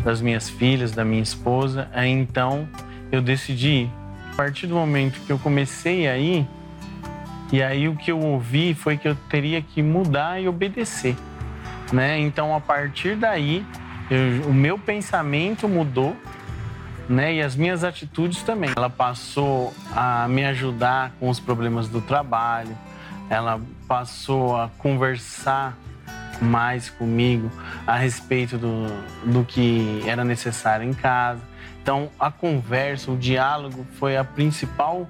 das 0.05 0.21
minhas 0.21 0.51
filhas, 0.51 0.93
da 0.93 1.05
minha 1.05 1.23
esposa, 1.23 1.89
aí 1.93 2.11
então 2.11 2.69
eu 3.13 3.23
decidi 3.23 3.69
ir 3.69 4.01
partir 4.41 4.67
do 4.67 4.75
momento 4.75 5.21
que 5.27 5.31
eu 5.31 5.39
comecei 5.39 6.09
aí, 6.09 6.49
e 7.53 7.63
aí 7.63 7.87
o 7.87 7.95
que 7.95 8.11
eu 8.11 8.19
ouvi 8.19 8.73
foi 8.73 8.97
que 8.97 9.07
eu 9.07 9.15
teria 9.29 9.61
que 9.61 9.83
mudar 9.83 10.41
e 10.41 10.49
obedecer, 10.49 11.15
né? 11.93 12.19
Então 12.19 12.57
a 12.57 12.59
partir 12.59 13.17
daí, 13.17 13.67
eu, 14.11 14.49
o 14.49 14.55
meu 14.55 14.79
pensamento 14.79 15.69
mudou, 15.69 16.17
né? 17.07 17.35
E 17.35 17.43
as 17.43 17.55
minhas 17.55 17.85
atitudes 17.85 18.43
também. 18.43 18.71
Ela 18.75 18.89
passou 18.89 19.75
a 19.95 20.27
me 20.27 20.43
ajudar 20.47 21.13
com 21.21 21.29
os 21.29 21.39
problemas 21.39 21.87
do 21.87 22.01
trabalho, 22.01 22.75
ela 23.29 23.61
passou 23.87 24.57
a 24.57 24.71
conversar 24.79 25.77
mais 26.41 26.89
comigo 26.91 27.51
a 27.87 27.97
respeito 27.97 28.57
do, 28.57 28.87
do 29.25 29.45
que 29.45 30.03
era 30.07 30.25
necessário 30.25 30.89
em 30.89 30.95
casa. 30.95 31.41
Então, 31.83 32.11
a 32.19 32.31
conversa, 32.31 33.11
o 33.11 33.17
diálogo 33.17 33.87
foi 33.99 34.17
a 34.17 34.25
principal 34.25 35.09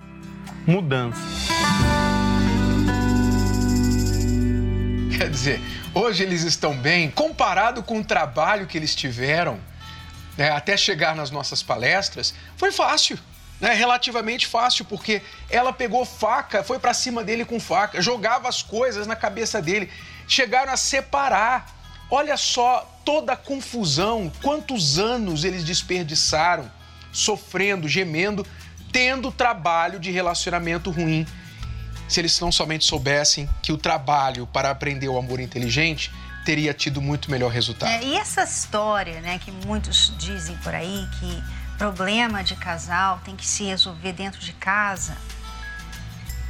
mudança. 0.67 1.21
Quer 5.17 5.29
dizer, 5.29 5.61
hoje 5.93 6.23
eles 6.23 6.43
estão 6.43 6.77
bem 6.77 7.11
comparado 7.11 7.83
com 7.83 7.99
o 7.99 8.05
trabalho 8.05 8.67
que 8.67 8.79
eles 8.79 8.95
tiveram 8.95 9.59
né, 10.37 10.51
até 10.51 10.77
chegar 10.77 11.15
nas 11.15 11.31
nossas 11.31 11.63
palestras. 11.63 12.35
Foi 12.57 12.73
fácil. 12.73 13.19
Né, 13.61 13.75
relativamente 13.75 14.47
fácil, 14.47 14.87
porque 14.87 15.21
ela 15.51 15.71
pegou 15.71 16.03
faca, 16.07 16.65
foi 16.65 16.79
para 16.79 16.95
cima 16.95 17.23
dele 17.23 17.45
com 17.45 17.61
faca, 17.61 18.01
jogava 18.01 18.49
as 18.49 18.63
coisas 18.63 19.07
na 19.07 19.15
cabeça 19.15 19.61
dele, 19.61 19.91
chegaram 20.31 20.73
a 20.73 20.77
separar. 20.77 21.77
Olha 22.11 22.37
só 22.37 22.89
toda 23.05 23.35
a 23.35 23.37
confusão, 23.37 24.33
quantos 24.43 24.99
anos 24.99 25.45
eles 25.45 25.65
desperdiçaram 25.65 26.71
sofrendo, 27.13 27.89
gemendo, 27.89 28.47
tendo 28.93 29.31
trabalho 29.33 29.99
de 29.99 30.11
relacionamento 30.11 30.91
ruim. 30.91 31.27
Se 32.09 32.21
eles 32.21 32.39
não 32.41 32.51
somente 32.51 32.85
soubessem 32.85 33.49
que 33.63 33.73
o 33.73 33.79
trabalho 33.79 34.47
para 34.47 34.71
aprender 34.71 35.09
o 35.09 35.19
amor 35.19 35.41
inteligente 35.41 36.11
teria 36.45 36.73
tido 36.73 37.01
muito 37.01 37.31
melhor 37.31 37.51
resultado. 37.51 37.91
É, 37.91 38.03
e 38.03 38.17
essa 38.17 38.43
história, 38.43 39.21
né, 39.21 39.39
que 39.39 39.53
muitos 39.53 40.13
dizem 40.19 40.57
por 40.59 40.75
aí 40.75 41.07
que 41.19 41.43
problema 41.79 42.43
de 42.43 42.57
casal 42.57 43.21
tem 43.25 43.37
que 43.37 43.47
se 43.47 43.65
resolver 43.65 44.13
dentro 44.13 44.41
de 44.41 44.53
casa, 44.53 45.17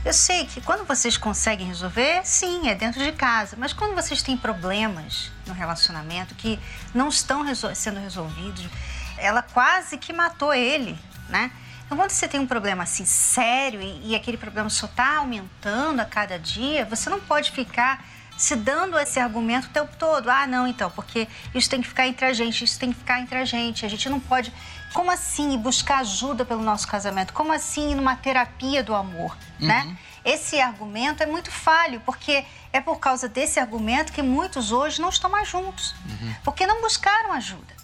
eu 0.05 0.13
sei 0.13 0.47
que 0.47 0.61
quando 0.61 0.87
vocês 0.87 1.17
conseguem 1.17 1.67
resolver, 1.67 2.23
sim, 2.25 2.69
é 2.69 2.75
dentro 2.75 3.03
de 3.03 3.13
casa. 3.13 3.57
Mas 3.59 3.73
quando 3.73 3.95
vocês 3.95 4.23
têm 4.23 4.37
problemas 4.37 5.31
no 5.47 5.53
relacionamento 5.53 6.35
que 6.35 6.59
não 6.95 7.09
estão 7.09 7.43
resol 7.43 7.75
sendo 7.75 8.01
resolvidos, 8.01 8.67
ela 9.19 9.43
quase 9.43 9.99
que 9.99 10.13
matou 10.13 10.55
ele, 10.55 10.99
né? 11.29 11.51
Então, 11.85 11.99
quando 11.99 12.11
você 12.11 12.29
tem 12.29 12.41
um 12.41 12.47
problema 12.47 12.85
assim 12.85 13.05
sério 13.05 13.83
e, 13.83 14.11
e 14.11 14.15
aquele 14.15 14.37
problema 14.37 14.71
só 14.71 14.87
está 14.87 15.17
aumentando 15.17 16.01
a 16.01 16.05
cada 16.05 16.39
dia, 16.39 16.85
você 16.85 17.11
não 17.11 17.21
pode 17.21 17.51
ficar 17.51 18.05
se 18.41 18.57
dando 18.57 18.99
esse 18.99 19.21
argumento 19.21 19.67
o 19.67 19.71
tempo 19.71 19.95
todo. 19.99 20.31
Ah, 20.31 20.47
não, 20.47 20.67
então, 20.67 20.91
porque 20.91 21.29
isso 21.55 21.69
tem 21.69 21.83
que 21.83 21.89
ficar 21.89 22.07
entre 22.07 22.25
a 22.25 22.33
gente, 22.33 22.65
isso 22.65 22.79
tem 22.79 22.91
que 22.91 22.99
ficar 22.99 23.21
entre 23.21 23.37
a 23.37 23.45
gente. 23.45 23.85
A 23.85 23.89
gente 23.89 24.09
não 24.09 24.19
pode. 24.19 24.51
Como 24.95 25.11
assim 25.11 25.59
buscar 25.59 25.99
ajuda 25.99 26.43
pelo 26.45 26.63
nosso 26.63 26.89
casamento? 26.89 27.35
Como 27.35 27.53
assim 27.53 27.93
ir 27.93 27.95
numa 27.95 28.17
terapia 28.17 28.83
do 28.83 28.95
amor, 28.95 29.37
Uhum. 29.61 29.67
né? 29.69 29.97
Esse 30.25 30.59
argumento 30.61 31.23
é 31.23 31.27
muito 31.27 31.51
falho, 31.51 32.01
porque 32.07 32.45
é 32.73 32.81
por 32.81 32.99
causa 32.99 33.29
desse 33.29 33.61
argumento 33.61 34.11
que 34.13 34.23
muitos 34.23 34.73
hoje 34.73 35.01
não 35.03 35.11
estão 35.11 35.31
mais 35.31 35.47
juntos, 35.49 35.95
porque 36.43 36.67
não 36.67 36.81
buscaram 36.81 37.33
ajuda. 37.33 37.75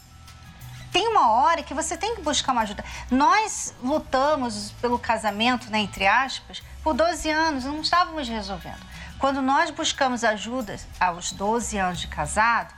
Tem 0.91 1.07
uma 1.09 1.33
hora 1.33 1.63
que 1.63 1.75
você 1.75 1.97
tem 1.99 2.15
que 2.17 2.23
buscar 2.23 2.53
uma 2.53 2.63
ajuda. 2.63 2.83
Nós 3.11 3.75
lutamos 3.83 4.73
pelo 4.81 4.99
casamento, 4.99 5.69
né, 5.71 5.81
entre 5.81 6.07
aspas, 6.07 6.63
por 6.83 6.95
12 6.95 7.29
anos, 7.31 7.65
não 7.65 7.81
estávamos 7.83 8.27
resolvendo. 8.29 8.81
Quando 9.19 9.41
nós 9.43 9.71
buscamos 9.71 10.23
ajuda 10.25 10.77
aos 11.01 11.33
12 11.33 11.79
anos 11.79 12.01
de 12.01 12.07
casado, 12.07 12.75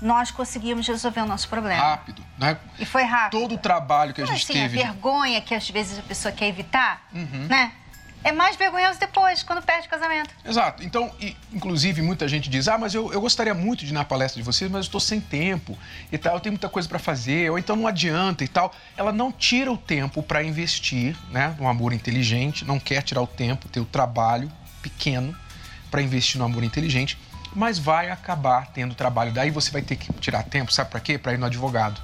nós 0.00 0.30
conseguimos 0.30 0.86
resolver 0.86 1.20
o 1.20 1.26
nosso 1.26 1.48
problema. 1.48 1.80
Rápido, 1.82 2.24
né? 2.38 2.56
E 2.78 2.84
foi 2.84 3.04
rápido. 3.04 3.40
Todo 3.40 3.54
o 3.54 3.58
trabalho 3.58 4.12
que 4.12 4.20
a 4.20 4.24
Então, 4.24 4.34
gente 4.36 4.44
assim, 4.50 4.60
teve. 4.62 4.80
a 4.82 4.86
vergonha 4.86 5.40
que 5.40 5.54
às 5.54 5.68
vezes 5.70 5.98
a 5.98 6.02
pessoa 6.02 6.32
quer 6.32 6.48
evitar, 6.48 7.02
Uhum. 7.12 7.46
né? 7.48 7.72
É 8.24 8.30
mais 8.30 8.54
vergonhoso 8.54 9.00
depois, 9.00 9.42
quando 9.42 9.60
perde 9.64 9.88
o 9.88 9.90
casamento. 9.90 10.32
Exato. 10.44 10.84
Então, 10.84 11.12
e, 11.20 11.36
inclusive, 11.52 12.00
muita 12.02 12.28
gente 12.28 12.48
diz: 12.48 12.68
ah, 12.68 12.78
mas 12.78 12.94
eu, 12.94 13.12
eu 13.12 13.20
gostaria 13.20 13.52
muito 13.52 13.84
de 13.84 13.90
ir 13.90 13.94
na 13.94 14.04
palestra 14.04 14.40
de 14.40 14.46
vocês, 14.46 14.70
mas 14.70 14.78
eu 14.78 14.82
estou 14.82 15.00
sem 15.00 15.20
tempo 15.20 15.76
e 16.10 16.16
tal, 16.16 16.34
eu 16.34 16.40
tenho 16.40 16.52
muita 16.52 16.68
coisa 16.68 16.88
para 16.88 17.00
fazer, 17.00 17.50
ou 17.50 17.58
então 17.58 17.74
não 17.74 17.84
adianta 17.84 18.44
e 18.44 18.48
tal. 18.48 18.72
Ela 18.96 19.10
não 19.10 19.32
tira 19.32 19.72
o 19.72 19.76
tempo 19.76 20.22
para 20.22 20.40
investir, 20.40 21.16
né, 21.32 21.56
no 21.58 21.66
amor 21.66 21.92
inteligente, 21.92 22.64
não 22.64 22.78
quer 22.78 23.02
tirar 23.02 23.22
o 23.22 23.26
tempo, 23.26 23.68
ter 23.68 23.80
o 23.80 23.84
trabalho 23.84 24.50
pequeno 24.80 25.36
para 25.92 26.00
investir 26.00 26.38
no 26.38 26.46
amor 26.46 26.64
inteligente, 26.64 27.18
mas 27.54 27.78
vai 27.78 28.10
acabar 28.10 28.68
tendo 28.68 28.94
trabalho. 28.94 29.30
Daí 29.30 29.50
você 29.50 29.70
vai 29.70 29.82
ter 29.82 29.96
que 29.96 30.10
tirar 30.14 30.42
tempo, 30.42 30.72
sabe 30.72 30.90
para 30.90 30.98
quê? 31.00 31.18
Para 31.18 31.34
ir 31.34 31.38
no 31.38 31.44
advogado 31.44 32.00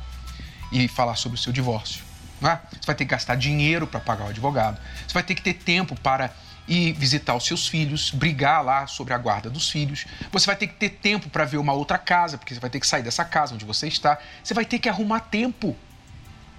e 0.70 0.86
falar 0.86 1.16
sobre 1.16 1.38
o 1.38 1.40
seu 1.40 1.50
divórcio. 1.50 2.04
Né? 2.38 2.60
Você 2.70 2.86
vai 2.86 2.94
ter 2.94 3.06
que 3.06 3.10
gastar 3.10 3.34
dinheiro 3.34 3.86
para 3.86 3.98
pagar 3.98 4.26
o 4.26 4.28
advogado. 4.28 4.78
Você 5.06 5.14
vai 5.14 5.22
ter 5.22 5.34
que 5.34 5.40
ter 5.40 5.54
tempo 5.54 5.98
para 5.98 6.30
ir 6.68 6.92
visitar 6.92 7.34
os 7.34 7.46
seus 7.46 7.66
filhos, 7.66 8.10
brigar 8.10 8.62
lá 8.62 8.86
sobre 8.86 9.14
a 9.14 9.18
guarda 9.18 9.48
dos 9.48 9.70
filhos. 9.70 10.04
Você 10.30 10.44
vai 10.44 10.54
ter 10.54 10.66
que 10.66 10.74
ter 10.74 10.90
tempo 10.90 11.30
para 11.30 11.46
ver 11.46 11.56
uma 11.56 11.72
outra 11.72 11.96
casa, 11.96 12.36
porque 12.36 12.52
você 12.52 12.60
vai 12.60 12.68
ter 12.68 12.78
que 12.78 12.86
sair 12.86 13.02
dessa 13.02 13.24
casa 13.24 13.54
onde 13.54 13.64
você 13.64 13.88
está. 13.88 14.18
Você 14.44 14.52
vai 14.52 14.66
ter 14.66 14.78
que 14.78 14.88
arrumar 14.88 15.20
tempo 15.20 15.74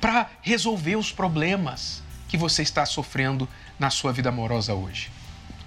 para 0.02 0.28
resolver 0.42 0.96
os 0.96 1.12
problemas 1.12 2.02
que 2.28 2.38
você 2.38 2.64
está 2.64 2.88
sofrendo 2.88 3.48
na 3.78 3.92
sua 3.92 4.12
vida 4.12 4.30
amorosa 4.30 4.74
hoje. 4.74 5.12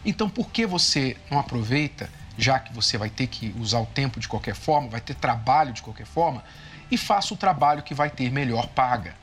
Então, 0.05 0.29
por 0.29 0.51
que 0.51 0.67
você 0.67 1.17
não 1.31 1.39
aproveita, 1.39 2.11
já 2.37 2.59
que 2.59 2.73
você 2.73 2.99
vai 2.99 3.09
ter 3.09 3.27
que 3.27 3.55
usar 3.59 3.81
o 3.81 3.87
tempo 3.87 4.19
de 4.19 4.27
qualquer 4.27 4.55
forma, 4.55 4.89
vai 4.89 5.01
ter 5.01 5.15
trabalho 5.15 5.73
de 5.73 5.83
qualquer 5.83 6.07
forma, 6.07 6.43
e 6.91 6.97
faça 6.97 7.33
o 7.33 7.37
trabalho 7.37 7.83
que 7.83 7.95
vai 7.95 8.11
ter 8.11 8.31
melhor 8.31 8.67
paga? 8.69 9.15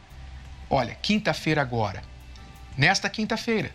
Olha, 0.69 0.95
quinta-feira 0.95 1.62
agora, 1.62 2.03
nesta 2.77 3.09
quinta-feira, 3.09 3.71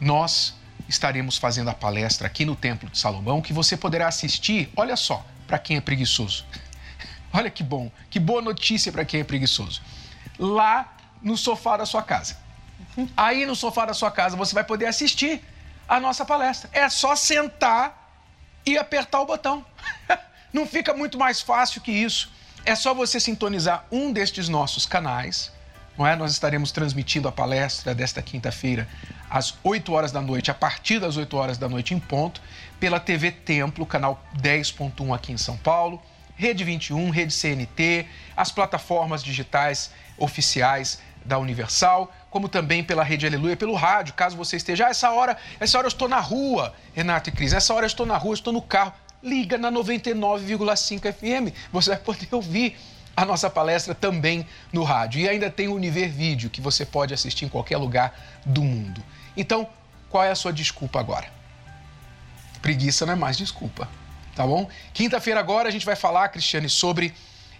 nós 0.00 0.54
estaremos 0.88 1.36
fazendo 1.36 1.70
a 1.70 1.74
palestra 1.74 2.26
aqui 2.26 2.44
no 2.44 2.54
Templo 2.56 2.88
de 2.88 2.98
Salomão, 2.98 3.40
que 3.40 3.52
você 3.52 3.76
poderá 3.76 4.08
assistir, 4.08 4.70
olha 4.76 4.96
só, 4.96 5.24
para 5.46 5.58
quem 5.58 5.76
é 5.76 5.80
preguiçoso. 5.80 6.44
Olha 7.32 7.50
que 7.50 7.62
bom, 7.62 7.90
que 8.08 8.18
boa 8.18 8.40
notícia 8.40 8.90
para 8.90 9.04
quem 9.04 9.20
é 9.20 9.24
preguiçoso. 9.24 9.82
Lá 10.38 10.96
no 11.22 11.36
sofá 11.36 11.76
da 11.76 11.84
sua 11.84 12.02
casa. 12.02 12.36
Aí 13.16 13.44
no 13.44 13.54
sofá 13.54 13.84
da 13.84 13.92
sua 13.92 14.10
casa 14.10 14.36
você 14.36 14.54
vai 14.54 14.64
poder 14.64 14.86
assistir 14.86 15.42
a 15.88 15.98
nossa 15.98 16.24
palestra. 16.24 16.68
É 16.72 16.88
só 16.88 17.16
sentar 17.16 18.12
e 18.66 18.76
apertar 18.76 19.20
o 19.20 19.26
botão. 19.26 19.64
Não 20.52 20.66
fica 20.66 20.92
muito 20.92 21.18
mais 21.18 21.40
fácil 21.40 21.80
que 21.80 21.90
isso. 21.90 22.30
É 22.64 22.74
só 22.74 22.92
você 22.92 23.18
sintonizar 23.18 23.86
um 23.90 24.12
destes 24.12 24.48
nossos 24.48 24.84
canais, 24.84 25.50
não 25.96 26.06
é? 26.06 26.14
Nós 26.14 26.32
estaremos 26.32 26.70
transmitindo 26.70 27.26
a 27.26 27.32
palestra 27.32 27.94
desta 27.94 28.20
quinta-feira 28.20 28.86
às 29.30 29.54
8 29.62 29.92
horas 29.92 30.12
da 30.12 30.20
noite, 30.20 30.50
a 30.50 30.54
partir 30.54 30.98
das 30.98 31.16
8 31.16 31.36
horas 31.36 31.56
da 31.56 31.68
noite 31.68 31.94
em 31.94 31.98
ponto, 31.98 32.42
pela 32.78 33.00
TV 33.00 33.30
Templo, 33.30 33.86
canal 33.86 34.22
10.1 34.40 35.14
aqui 35.14 35.32
em 35.32 35.38
São 35.38 35.56
Paulo, 35.56 36.02
Rede 36.36 36.62
21, 36.62 37.10
Rede 37.10 37.32
CNT, 37.32 38.06
as 38.36 38.52
plataformas 38.52 39.24
digitais 39.24 39.90
oficiais 40.16 41.00
da 41.28 41.38
Universal, 41.38 42.10
como 42.30 42.48
também 42.48 42.82
pela 42.82 43.04
Rede 43.04 43.26
Aleluia, 43.26 43.56
pelo 43.56 43.74
rádio, 43.74 44.14
caso 44.14 44.36
você 44.36 44.56
esteja, 44.56 44.86
ah, 44.86 44.90
essa 44.90 45.10
hora, 45.10 45.36
essa 45.60 45.76
hora 45.76 45.86
eu 45.86 45.90
estou 45.90 46.08
na 46.08 46.18
rua, 46.18 46.74
Renato 46.94 47.28
e 47.28 47.32
Cris, 47.32 47.52
essa 47.52 47.74
hora 47.74 47.84
eu 47.84 47.88
estou 47.88 48.06
na 48.06 48.16
rua, 48.16 48.30
eu 48.30 48.34
estou 48.34 48.52
no 48.52 48.62
carro, 48.62 48.94
liga 49.22 49.58
na 49.58 49.70
99,5 49.70 51.12
FM, 51.12 51.54
você 51.70 51.90
vai 51.90 51.98
poder 51.98 52.28
ouvir 52.32 52.76
a 53.14 53.24
nossa 53.24 53.50
palestra 53.50 53.94
também 53.94 54.46
no 54.72 54.84
rádio. 54.84 55.20
E 55.20 55.28
ainda 55.28 55.50
tem 55.50 55.68
o 55.68 55.74
Univer 55.74 56.08
Vídeo, 56.08 56.48
que 56.48 56.60
você 56.60 56.86
pode 56.86 57.12
assistir 57.12 57.44
em 57.44 57.48
qualquer 57.48 57.76
lugar 57.76 58.16
do 58.46 58.62
mundo. 58.62 59.02
Então, 59.36 59.68
qual 60.08 60.24
é 60.24 60.30
a 60.30 60.34
sua 60.34 60.52
desculpa 60.52 61.00
agora? 61.00 61.26
Preguiça 62.62 63.04
não 63.04 63.12
é 63.12 63.16
mais 63.16 63.36
desculpa, 63.36 63.88
tá 64.34 64.46
bom? 64.46 64.68
Quinta-feira 64.94 65.40
agora 65.40 65.68
a 65.68 65.72
gente 65.72 65.84
vai 65.84 65.96
falar, 65.96 66.28
Cristiane, 66.28 66.68
sobre 66.68 67.12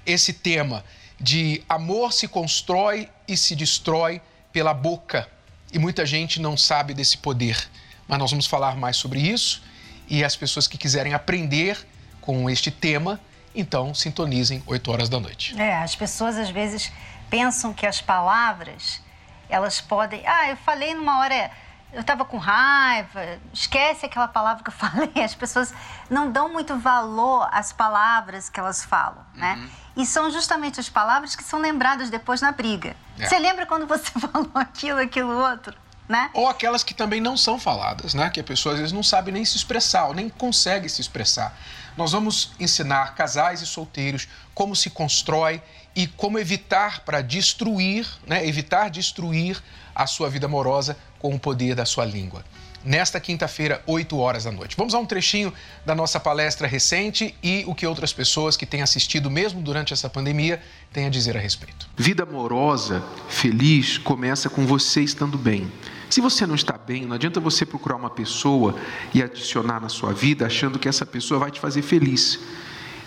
esse 0.07 0.33
tema 0.33 0.85
de 1.20 1.62
amor 1.68 2.12
se 2.12 2.28
constrói 2.28 3.09
e 3.26 3.37
se 3.37 3.57
destrói 3.57 4.20
pela 4.52 4.72
boca. 4.72 5.28
E 5.72 5.78
muita 5.78 6.07
gente 6.07 6.40
não 6.40 6.57
sabe 6.57 6.94
desse 6.94 7.18
poder. 7.18 7.68
Mas 8.07 8.18
nós 8.18 8.31
vamos 8.31 8.46
falar 8.46 8.76
mais 8.76 8.96
sobre 8.96 9.20
isso 9.20 9.62
e 10.09 10.24
as 10.24 10.35
pessoas 10.35 10.66
que 10.66 10.78
quiserem 10.78 11.12
aprender 11.12 11.87
com 12.20 12.48
este 12.48 12.70
tema, 12.70 13.20
então 13.54 13.94
sintonizem 13.94 14.62
8 14.66 14.90
horas 14.90 15.09
da 15.09 15.20
noite. 15.20 15.59
É, 15.61 15.76
as 15.76 15.94
pessoas 15.94 16.37
às 16.37 16.50
vezes 16.50 16.90
pensam 17.28 17.72
que 17.74 17.87
as 17.87 18.00
palavras, 18.00 19.00
elas 19.48 19.81
podem. 19.81 20.22
Ah, 20.26 20.48
eu 20.48 20.57
falei 20.57 20.94
numa 20.94 21.20
hora. 21.20 21.50
Eu 21.92 22.03
estava 22.03 22.24
com 22.24 22.37
raiva, 22.37 23.38
esquece 23.53 24.05
aquela 24.05 24.29
palavra 24.29 24.62
que 24.62 24.68
eu 24.68 24.74
falei. 24.77 25.11
As 25.24 25.35
pessoas 25.35 25.72
não 26.11 26.31
dão 26.31 26.53
muito 26.53 26.77
valor 26.79 27.48
às 27.51 27.72
palavras 27.72 28.48
que 28.48 28.61
elas 28.61 28.85
falam, 28.85 29.24
né? 29.35 29.68
E 29.96 30.05
são 30.07 30.31
justamente 30.31 30.79
as 30.79 30.88
palavras 30.88 31.35
que 31.35 31.42
são 31.42 31.59
lembradas 31.59 32.11
depois 32.11 32.40
na 32.40 32.53
briga. 32.53 32.94
É. 33.18 33.27
Você 33.27 33.38
lembra 33.38 33.66
quando 33.66 33.87
você 33.87 34.11
falou 34.20 34.51
aquilo, 34.55 35.01
aquilo 35.01 35.33
outro, 35.33 35.74
né? 36.09 36.31
Ou 36.35 36.48
aquelas 36.48 36.85
que 36.85 36.94
também 36.94 37.20
não 37.20 37.37
são 37.37 37.59
faladas, 37.59 38.14
né? 38.14 38.29
Que 38.31 38.40
a 38.40 38.44
pessoa 38.44 38.74
às 38.74 38.79
vezes 38.79 38.92
não 38.92 39.03
sabe 39.03 39.33
nem 39.33 39.44
se 39.44 39.57
expressar, 39.57 40.07
ou 40.07 40.14
nem 40.14 40.29
consegue 40.29 40.88
se 40.88 41.01
expressar. 41.01 41.57
Nós 41.96 42.12
vamos 42.12 42.53
ensinar 42.61 43.14
casais 43.14 43.61
e 43.61 43.66
solteiros 43.66 44.29
como 44.55 44.77
se 44.77 44.88
constrói 44.90 45.61
e 45.96 46.07
como 46.07 46.38
evitar 46.38 47.01
para 47.01 47.20
destruir, 47.22 48.07
né? 48.27 48.46
Evitar 48.46 48.90
destruir 48.90 49.61
a 49.94 50.07
sua 50.07 50.31
vida 50.31 50.46
amorosa 50.46 50.96
com 51.18 51.35
o 51.35 51.38
poder 51.38 51.74
da 51.74 51.85
sua 51.85 52.04
língua. 52.04 52.44
Nesta 52.85 53.18
quinta-feira, 53.18 53.83
8 53.87 54.16
horas 54.16 54.44
da 54.44 54.52
noite. 54.52 54.76
Vamos 54.76 54.94
a 54.94 54.98
um 54.98 55.04
trechinho 55.04 55.52
da 55.85 55.94
nossa 55.94 56.20
palestra 56.20 56.66
recente 56.66 57.35
e 57.42 57.64
o 57.66 57.74
que 57.74 57.87
outras 57.87 58.12
pessoas 58.12 58.57
que 58.57 58.64
têm 58.64 58.83
assistido 58.83 59.28
mesmo 59.28 59.61
durante 59.61 59.92
essa 59.92 60.09
pandemia 60.09 60.62
têm 60.92 61.07
a 61.07 61.11
dizer 61.11 61.37
a 61.37 61.40
respeito. 61.40 61.88
Vida 61.96 62.22
amorosa, 62.22 63.02
feliz, 63.28 63.98
começa 63.98 64.48
com 64.48 64.64
você 64.64 65.02
estando 65.02 65.37
bem. 65.37 65.70
Se 66.09 66.20
você 66.20 66.46
não 66.46 66.54
está 66.54 66.78
bem, 66.78 67.04
não 67.04 67.16
adianta 67.16 67.40
você 67.40 67.66
procurar 67.66 67.96
uma 67.96 68.11
pessoa 68.11 68.76
e 69.12 69.22
adicionar 69.22 69.81
na 69.81 69.88
sua 69.88 70.12
vida 70.12 70.46
achando 70.46 70.78
que 70.78 70.88
essa 70.88 71.04
pessoa 71.04 71.40
vai 71.40 71.50
te 71.50 71.61
fazer 71.61 71.83
feliz. 71.83 72.38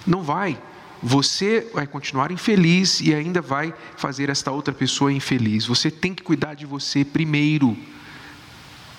Não 0.06 0.22
vai. 0.22 0.62
Você 1.02 1.68
vai 1.74 1.88
continuar 1.88 2.32
infeliz 2.32 3.02
e 3.02 3.16
ainda 3.16 3.42
vai 3.42 3.74
fazer 3.96 4.30
esta 4.30 4.52
outra 4.52 4.74
pessoa 4.74 5.12
infeliz. 5.12 5.66
Você 5.66 5.90
tem 5.90 6.14
que 6.14 6.22
cuidar 6.22 6.54
de 6.54 6.66
você 6.66 7.04
primeiro. 7.04 7.76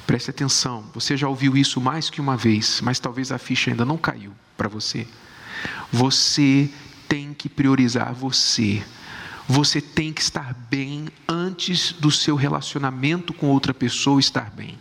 Preste 0.07 0.31
atenção, 0.31 0.85
você 0.93 1.17
já 1.17 1.29
ouviu 1.29 1.57
isso 1.57 1.81
mais 1.81 2.11
que 2.11 2.21
uma 2.21 2.37
vez, 2.37 2.81
mas 2.81 2.99
talvez 2.99 3.31
a 3.31 3.39
ficha 3.39 3.71
ainda 3.71 3.85
não 3.85 3.97
caiu 3.97 4.33
para 4.57 4.69
você. 4.69 5.07
Você 5.93 6.71
tem 7.09 7.33
que 7.33 7.49
priorizar 7.49 8.13
você. 8.13 8.83
Você 9.49 9.81
tem 9.81 10.13
que 10.13 10.23
estar 10.23 10.55
bem 10.71 11.09
antes 11.29 11.93
do 11.93 12.11
seu 12.11 12.37
relacionamento 12.37 13.33
com 13.33 13.49
outra 13.49 13.75
pessoa 13.75 14.21
estar 14.21 14.51
bem. 14.51 14.79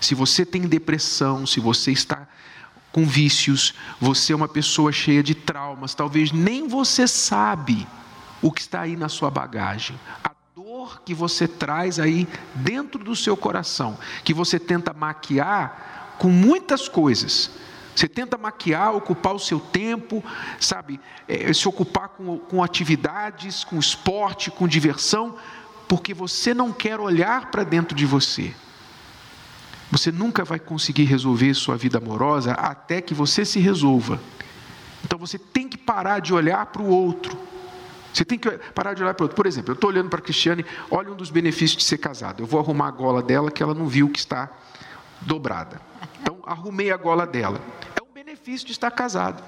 Se 0.00 0.14
você 0.14 0.44
tem 0.44 0.62
depressão, 0.62 1.46
se 1.46 1.60
você 1.60 1.92
está 1.92 2.26
com 2.92 3.06
vícios, 3.06 3.74
você 4.00 4.32
é 4.32 4.36
uma 4.36 4.48
pessoa 4.48 4.92
cheia 4.92 5.22
de 5.22 5.34
traumas, 5.34 5.94
talvez 5.94 6.30
nem 6.32 6.68
você 6.68 7.08
sabe 7.08 7.86
o 8.40 8.52
que 8.52 8.60
está 8.60 8.82
aí 8.82 8.96
na 8.96 9.08
sua 9.08 9.30
bagagem. 9.30 9.98
A 10.22 10.33
que 11.04 11.14
você 11.14 11.46
traz 11.48 11.98
aí 11.98 12.28
dentro 12.54 13.02
do 13.02 13.14
seu 13.14 13.36
coração, 13.36 13.98
que 14.22 14.34
você 14.34 14.58
tenta 14.58 14.92
maquiar 14.92 16.16
com 16.18 16.28
muitas 16.28 16.88
coisas. 16.88 17.50
Você 17.94 18.08
tenta 18.08 18.36
maquiar, 18.36 18.94
ocupar 18.94 19.34
o 19.34 19.38
seu 19.38 19.60
tempo, 19.60 20.22
sabe, 20.58 21.00
é, 21.28 21.52
se 21.52 21.68
ocupar 21.68 22.08
com, 22.08 22.38
com 22.38 22.62
atividades, 22.62 23.62
com 23.62 23.78
esporte, 23.78 24.50
com 24.50 24.66
diversão, 24.66 25.36
porque 25.86 26.12
você 26.12 26.52
não 26.52 26.72
quer 26.72 26.98
olhar 26.98 27.50
para 27.50 27.62
dentro 27.62 27.96
de 27.96 28.04
você. 28.04 28.52
Você 29.92 30.10
nunca 30.10 30.44
vai 30.44 30.58
conseguir 30.58 31.04
resolver 31.04 31.54
sua 31.54 31.76
vida 31.76 31.98
amorosa 31.98 32.52
até 32.52 33.00
que 33.00 33.14
você 33.14 33.44
se 33.44 33.60
resolva. 33.60 34.20
Então 35.04 35.18
você 35.18 35.38
tem 35.38 35.68
que 35.68 35.78
parar 35.78 36.18
de 36.18 36.34
olhar 36.34 36.66
para 36.66 36.82
o 36.82 36.88
outro. 36.88 37.38
Você 38.14 38.24
tem 38.24 38.38
que 38.38 38.48
parar 38.72 38.94
de 38.94 39.02
olhar 39.02 39.12
para 39.12 39.24
outro. 39.24 39.34
Por 39.34 39.44
exemplo, 39.44 39.72
eu 39.72 39.74
estou 39.74 39.90
olhando 39.90 40.08
para 40.08 40.20
a 40.20 40.22
Cristiane, 40.22 40.64
olha 40.88 41.10
um 41.10 41.16
dos 41.16 41.30
benefícios 41.30 41.76
de 41.76 41.82
ser 41.82 41.98
casado. 41.98 42.44
Eu 42.44 42.46
vou 42.46 42.60
arrumar 42.60 42.86
a 42.86 42.90
gola 42.92 43.20
dela 43.20 43.50
que 43.50 43.60
ela 43.60 43.74
não 43.74 43.88
viu 43.88 44.08
que 44.08 44.20
está 44.20 44.50
dobrada. 45.20 45.80
Então, 46.22 46.38
arrumei 46.46 46.92
a 46.92 46.96
gola 46.96 47.26
dela. 47.26 47.60
É 47.96 48.00
um 48.00 48.14
benefício 48.14 48.66
de 48.66 48.72
estar 48.72 48.92
casado. 48.92 49.42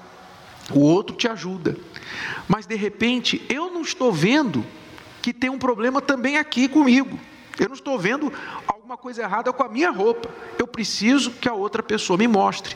O 0.73 0.81
outro 0.81 1.15
te 1.15 1.29
ajuda. 1.29 1.77
Mas, 2.45 2.65
de 2.65 2.75
repente, 2.75 3.41
eu 3.47 3.71
não 3.71 3.81
estou 3.81 4.11
vendo 4.11 4.65
que 5.21 5.33
tem 5.33 5.49
um 5.49 5.57
problema 5.57 6.01
também 6.01 6.37
aqui 6.37 6.67
comigo. 6.67 7.17
Eu 7.57 7.69
não 7.69 7.75
estou 7.75 7.97
vendo 7.97 8.33
alguma 8.67 8.97
coisa 8.97 9.23
errada 9.23 9.53
com 9.53 9.63
a 9.63 9.69
minha 9.69 9.91
roupa. 9.91 10.29
Eu 10.59 10.67
preciso 10.67 11.31
que 11.31 11.47
a 11.47 11.53
outra 11.53 11.81
pessoa 11.81 12.17
me 12.17 12.27
mostre. 12.27 12.75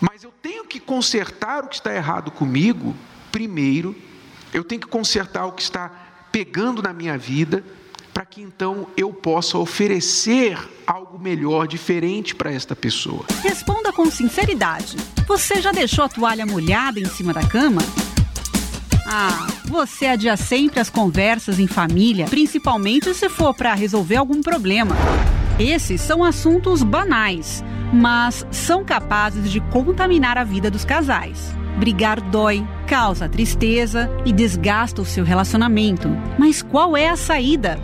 Mas 0.00 0.24
eu 0.24 0.32
tenho 0.42 0.64
que 0.64 0.80
consertar 0.80 1.64
o 1.64 1.68
que 1.68 1.76
está 1.76 1.94
errado 1.94 2.32
comigo 2.32 2.96
primeiro. 3.30 3.94
Eu 4.54 4.62
tenho 4.62 4.80
que 4.80 4.86
consertar 4.86 5.46
o 5.46 5.52
que 5.52 5.62
está 5.62 5.90
pegando 6.30 6.80
na 6.80 6.92
minha 6.92 7.18
vida 7.18 7.64
para 8.12 8.24
que 8.24 8.40
então 8.40 8.86
eu 8.96 9.12
possa 9.12 9.58
oferecer 9.58 10.56
algo 10.86 11.18
melhor, 11.18 11.66
diferente 11.66 12.36
para 12.36 12.52
esta 12.52 12.76
pessoa. 12.76 13.24
Responda 13.42 13.92
com 13.92 14.08
sinceridade. 14.08 14.96
Você 15.26 15.60
já 15.60 15.72
deixou 15.72 16.04
a 16.04 16.08
toalha 16.08 16.46
molhada 16.46 17.00
em 17.00 17.06
cima 17.06 17.32
da 17.32 17.44
cama? 17.44 17.82
Ah, 19.08 19.48
você 19.64 20.06
adia 20.06 20.36
sempre 20.36 20.78
as 20.78 20.88
conversas 20.88 21.58
em 21.58 21.66
família, 21.66 22.26
principalmente 22.26 23.12
se 23.12 23.28
for 23.28 23.52
para 23.52 23.74
resolver 23.74 24.16
algum 24.16 24.40
problema. 24.40 24.94
Esses 25.58 26.00
são 26.00 26.22
assuntos 26.22 26.84
banais, 26.84 27.64
mas 27.92 28.46
são 28.52 28.84
capazes 28.84 29.50
de 29.50 29.60
contaminar 29.60 30.38
a 30.38 30.44
vida 30.44 30.70
dos 30.70 30.84
casais. 30.84 31.52
Brigar 31.78 32.20
dói, 32.20 32.66
causa 32.86 33.28
tristeza 33.28 34.10
e 34.24 34.32
desgasta 34.32 35.02
o 35.02 35.04
seu 35.04 35.24
relacionamento. 35.24 36.08
Mas 36.38 36.62
qual 36.62 36.96
é 36.96 37.08
a 37.08 37.16
saída? 37.16 37.78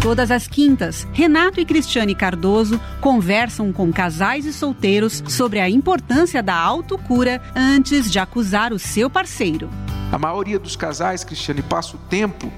Todas 0.00 0.30
as 0.30 0.46
quintas, 0.46 1.06
Renato 1.12 1.60
e 1.60 1.64
Cristiane 1.64 2.14
Cardoso 2.14 2.80
conversam 3.00 3.72
com 3.72 3.92
casais 3.92 4.46
e 4.46 4.52
solteiros 4.52 5.22
sobre 5.26 5.58
a 5.58 5.68
importância 5.68 6.42
da 6.42 6.54
autocura 6.54 7.42
antes 7.56 8.10
de 8.10 8.18
acusar 8.18 8.72
o 8.72 8.78
seu 8.78 9.10
parceiro. 9.10 9.68
A 10.12 10.16
maioria 10.16 10.60
dos 10.60 10.76
casais, 10.76 11.24
Cristiane, 11.24 11.60
passa 11.60 11.96
o 11.96 11.98
tempo 12.08 12.52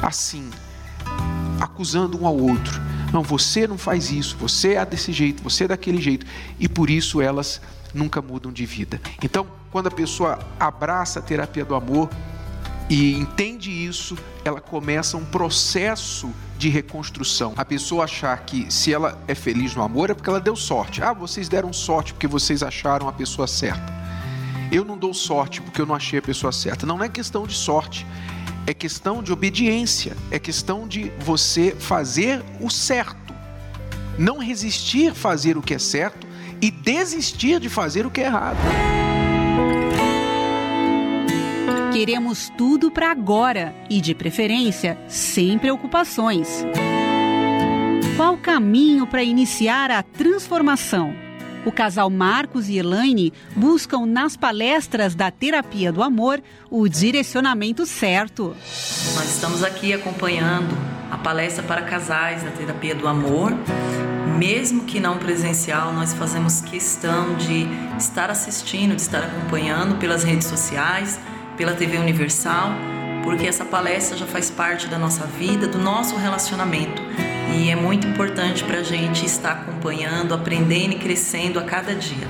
assim, 0.00 0.48
acusando 1.60 2.20
um 2.20 2.26
ao 2.26 2.38
outro. 2.38 2.80
Não, 3.12 3.22
você 3.22 3.66
não 3.66 3.76
faz 3.76 4.10
isso, 4.10 4.36
você 4.38 4.74
é 4.74 4.86
desse 4.86 5.12
jeito, 5.12 5.42
você 5.42 5.64
é 5.64 5.68
daquele 5.68 6.00
jeito. 6.00 6.24
E 6.60 6.68
por 6.68 6.88
isso 6.88 7.20
elas 7.20 7.60
nunca 7.94 8.20
mudam 8.20 8.52
de 8.52 8.66
vida. 8.66 9.00
Então, 9.22 9.46
quando 9.70 9.86
a 9.86 9.90
pessoa 9.90 10.38
abraça 10.58 11.20
a 11.20 11.22
terapia 11.22 11.64
do 11.64 11.74
amor 11.74 12.10
e 12.90 13.14
entende 13.14 13.70
isso, 13.70 14.16
ela 14.44 14.60
começa 14.60 15.16
um 15.16 15.24
processo 15.24 16.30
de 16.58 16.68
reconstrução. 16.68 17.54
A 17.56 17.64
pessoa 17.64 18.04
achar 18.04 18.36
que 18.44 18.72
se 18.72 18.92
ela 18.92 19.18
é 19.26 19.34
feliz 19.34 19.74
no 19.74 19.82
amor 19.82 20.10
é 20.10 20.14
porque 20.14 20.28
ela 20.28 20.40
deu 20.40 20.54
sorte. 20.54 21.02
Ah, 21.02 21.12
vocês 21.12 21.48
deram 21.48 21.72
sorte 21.72 22.12
porque 22.12 22.26
vocês 22.26 22.62
acharam 22.62 23.08
a 23.08 23.12
pessoa 23.12 23.46
certa. 23.46 23.92
Eu 24.70 24.84
não 24.84 24.98
dou 24.98 25.14
sorte 25.14 25.60
porque 25.60 25.80
eu 25.80 25.86
não 25.86 25.94
achei 25.94 26.18
a 26.18 26.22
pessoa 26.22 26.52
certa. 26.52 26.86
Não, 26.86 26.98
não 26.98 27.04
é 27.04 27.08
questão 27.08 27.46
de 27.46 27.54
sorte. 27.54 28.06
É 28.66 28.74
questão 28.74 29.22
de 29.22 29.32
obediência. 29.32 30.16
É 30.30 30.38
questão 30.38 30.86
de 30.86 31.10
você 31.18 31.74
fazer 31.78 32.42
o 32.60 32.70
certo. 32.70 33.34
Não 34.18 34.38
resistir 34.38 35.14
fazer 35.14 35.56
o 35.56 35.62
que 35.62 35.74
é 35.74 35.78
certo 35.78 36.33
e 36.60 36.70
desistir 36.70 37.60
de 37.60 37.68
fazer 37.68 38.06
o 38.06 38.10
que 38.10 38.20
é 38.20 38.24
errado. 38.24 38.58
Queremos 41.92 42.50
tudo 42.58 42.90
para 42.90 43.10
agora 43.10 43.74
e, 43.88 44.00
de 44.00 44.14
preferência, 44.14 44.98
sem 45.06 45.58
preocupações. 45.58 46.64
Qual 48.16 48.34
o 48.34 48.38
caminho 48.38 49.06
para 49.06 49.22
iniciar 49.22 49.90
a 49.90 50.02
transformação? 50.02 51.14
O 51.64 51.72
casal 51.72 52.10
Marcos 52.10 52.68
e 52.68 52.78
Elaine 52.78 53.32
buscam 53.56 54.06
nas 54.06 54.36
palestras 54.36 55.14
da 55.14 55.30
Terapia 55.30 55.90
do 55.90 56.02
Amor 56.02 56.42
o 56.70 56.88
direcionamento 56.88 57.86
certo. 57.86 58.56
Nós 59.14 59.30
estamos 59.30 59.62
aqui 59.62 59.92
acompanhando 59.92 60.76
a 61.10 61.16
palestra 61.16 61.62
para 61.62 61.82
casais 61.82 62.42
da 62.42 62.50
Terapia 62.50 62.94
do 62.94 63.08
Amor 63.08 63.52
mesmo 64.34 64.84
que 64.84 64.98
não 64.98 65.18
presencial, 65.18 65.92
nós 65.92 66.12
fazemos 66.12 66.60
questão 66.60 67.34
de 67.36 67.66
estar 67.98 68.30
assistindo, 68.30 68.94
de 68.94 69.02
estar 69.02 69.22
acompanhando 69.22 69.96
pelas 69.98 70.24
redes 70.24 70.48
sociais, 70.48 71.18
pela 71.56 71.72
TV 71.72 71.98
Universal, 71.98 72.72
porque 73.22 73.46
essa 73.46 73.64
palestra 73.64 74.16
já 74.18 74.26
faz 74.26 74.50
parte 74.50 74.86
da 74.88 74.98
nossa 74.98 75.26
vida, 75.26 75.66
do 75.66 75.78
nosso 75.78 76.16
relacionamento. 76.16 77.00
E 77.56 77.70
é 77.70 77.76
muito 77.76 78.06
importante 78.06 78.64
para 78.64 78.78
a 78.78 78.82
gente 78.82 79.24
estar 79.24 79.52
acompanhando, 79.52 80.34
aprendendo 80.34 80.94
e 80.94 80.98
crescendo 80.98 81.58
a 81.58 81.62
cada 81.62 81.94
dia. 81.94 82.26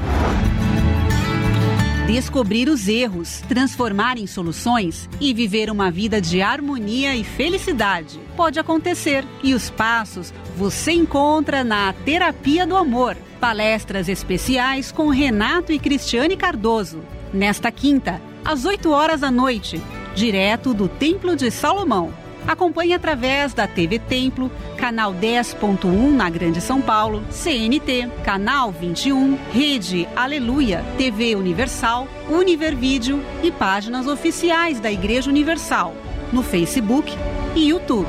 Descobrir 2.06 2.68
os 2.68 2.86
erros, 2.86 3.40
transformar 3.48 4.18
em 4.18 4.26
soluções 4.26 5.08
e 5.18 5.32
viver 5.32 5.70
uma 5.70 5.90
vida 5.90 6.20
de 6.20 6.42
harmonia 6.42 7.16
e 7.16 7.24
felicidade. 7.24 8.20
Pode 8.36 8.60
acontecer 8.60 9.24
e 9.42 9.54
os 9.54 9.70
passos 9.70 10.32
você 10.54 10.92
encontra 10.92 11.64
na 11.64 11.94
Terapia 12.04 12.66
do 12.66 12.76
Amor. 12.76 13.16
Palestras 13.40 14.06
especiais 14.10 14.92
com 14.92 15.08
Renato 15.08 15.72
e 15.72 15.78
Cristiane 15.78 16.36
Cardoso. 16.36 17.00
Nesta 17.32 17.72
quinta, 17.72 18.20
às 18.44 18.66
8 18.66 18.90
horas 18.90 19.22
da 19.22 19.30
noite, 19.30 19.80
direto 20.14 20.74
do 20.74 20.88
Templo 20.88 21.34
de 21.34 21.50
Salomão. 21.50 22.12
Acompanhe 22.46 22.92
através 22.92 23.54
da 23.54 23.66
TV 23.66 23.98
Templo, 23.98 24.50
canal 24.76 25.14
10.1 25.14 26.10
na 26.10 26.28
Grande 26.28 26.60
São 26.60 26.80
Paulo, 26.80 27.24
CNT, 27.30 28.10
canal 28.22 28.70
21, 28.70 29.38
Rede 29.50 30.06
Aleluia, 30.14 30.84
TV 30.98 31.34
Universal, 31.36 32.06
Univervídeo 32.28 33.24
e 33.42 33.50
páginas 33.50 34.06
oficiais 34.06 34.78
da 34.78 34.92
Igreja 34.92 35.30
Universal, 35.30 35.94
no 36.32 36.42
Facebook 36.42 37.16
e 37.56 37.70
YouTube. 37.70 38.08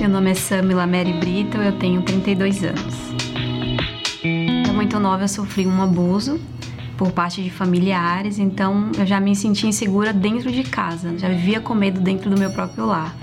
Meu 0.00 0.08
nome 0.08 0.30
é 0.30 0.34
Samila 0.34 0.86
Mary 0.86 1.12
Brito, 1.12 1.58
eu 1.58 1.78
tenho 1.78 2.00
32 2.00 2.64
anos. 2.64 2.94
Muito 4.74 4.98
nova 4.98 5.24
eu 5.24 5.28
sofri 5.28 5.66
um 5.66 5.82
abuso 5.82 6.40
por 6.96 7.12
parte 7.12 7.42
de 7.42 7.50
familiares, 7.50 8.38
então 8.38 8.90
eu 8.98 9.04
já 9.04 9.20
me 9.20 9.36
sentia 9.36 9.68
insegura 9.68 10.12
dentro 10.12 10.50
de 10.50 10.62
casa, 10.62 11.16
já 11.18 11.28
vivia 11.28 11.60
com 11.60 11.74
medo 11.74 12.00
dentro 12.00 12.30
do 12.30 12.38
meu 12.38 12.50
próprio 12.50 12.86
lar. 12.86 13.14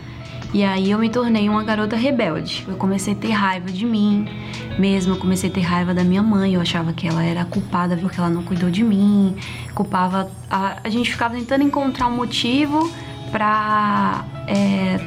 E 0.53 0.63
aí 0.63 0.91
eu 0.91 0.99
me 0.99 1.09
tornei 1.09 1.49
uma 1.49 1.63
garota 1.63 1.95
rebelde. 1.95 2.63
Eu 2.67 2.75
comecei 2.75 3.13
a 3.13 3.15
ter 3.15 3.31
raiva 3.31 3.71
de 3.71 3.87
mim, 3.87 4.27
mesmo 4.77 5.15
eu 5.15 5.17
comecei 5.17 5.49
a 5.49 5.53
ter 5.53 5.61
raiva 5.61 5.95
da 5.95 6.03
minha 6.03 6.21
mãe. 6.21 6.53
Eu 6.53 6.61
achava 6.61 6.93
que 6.93 7.07
ela 7.07 7.23
era 7.23 7.43
culpada 7.43 7.97
porque 7.97 8.19
ela 8.19 8.29
não 8.29 8.43
cuidou 8.43 8.69
de 8.69 8.83
mim, 8.83 9.35
culpava. 9.73 10.29
A, 10.51 10.77
a 10.83 10.89
gente 10.89 11.09
ficava 11.09 11.33
tentando 11.33 11.63
encontrar 11.63 12.05
um 12.05 12.15
motivo 12.15 12.87
para 13.31 14.23
é, 14.47 14.97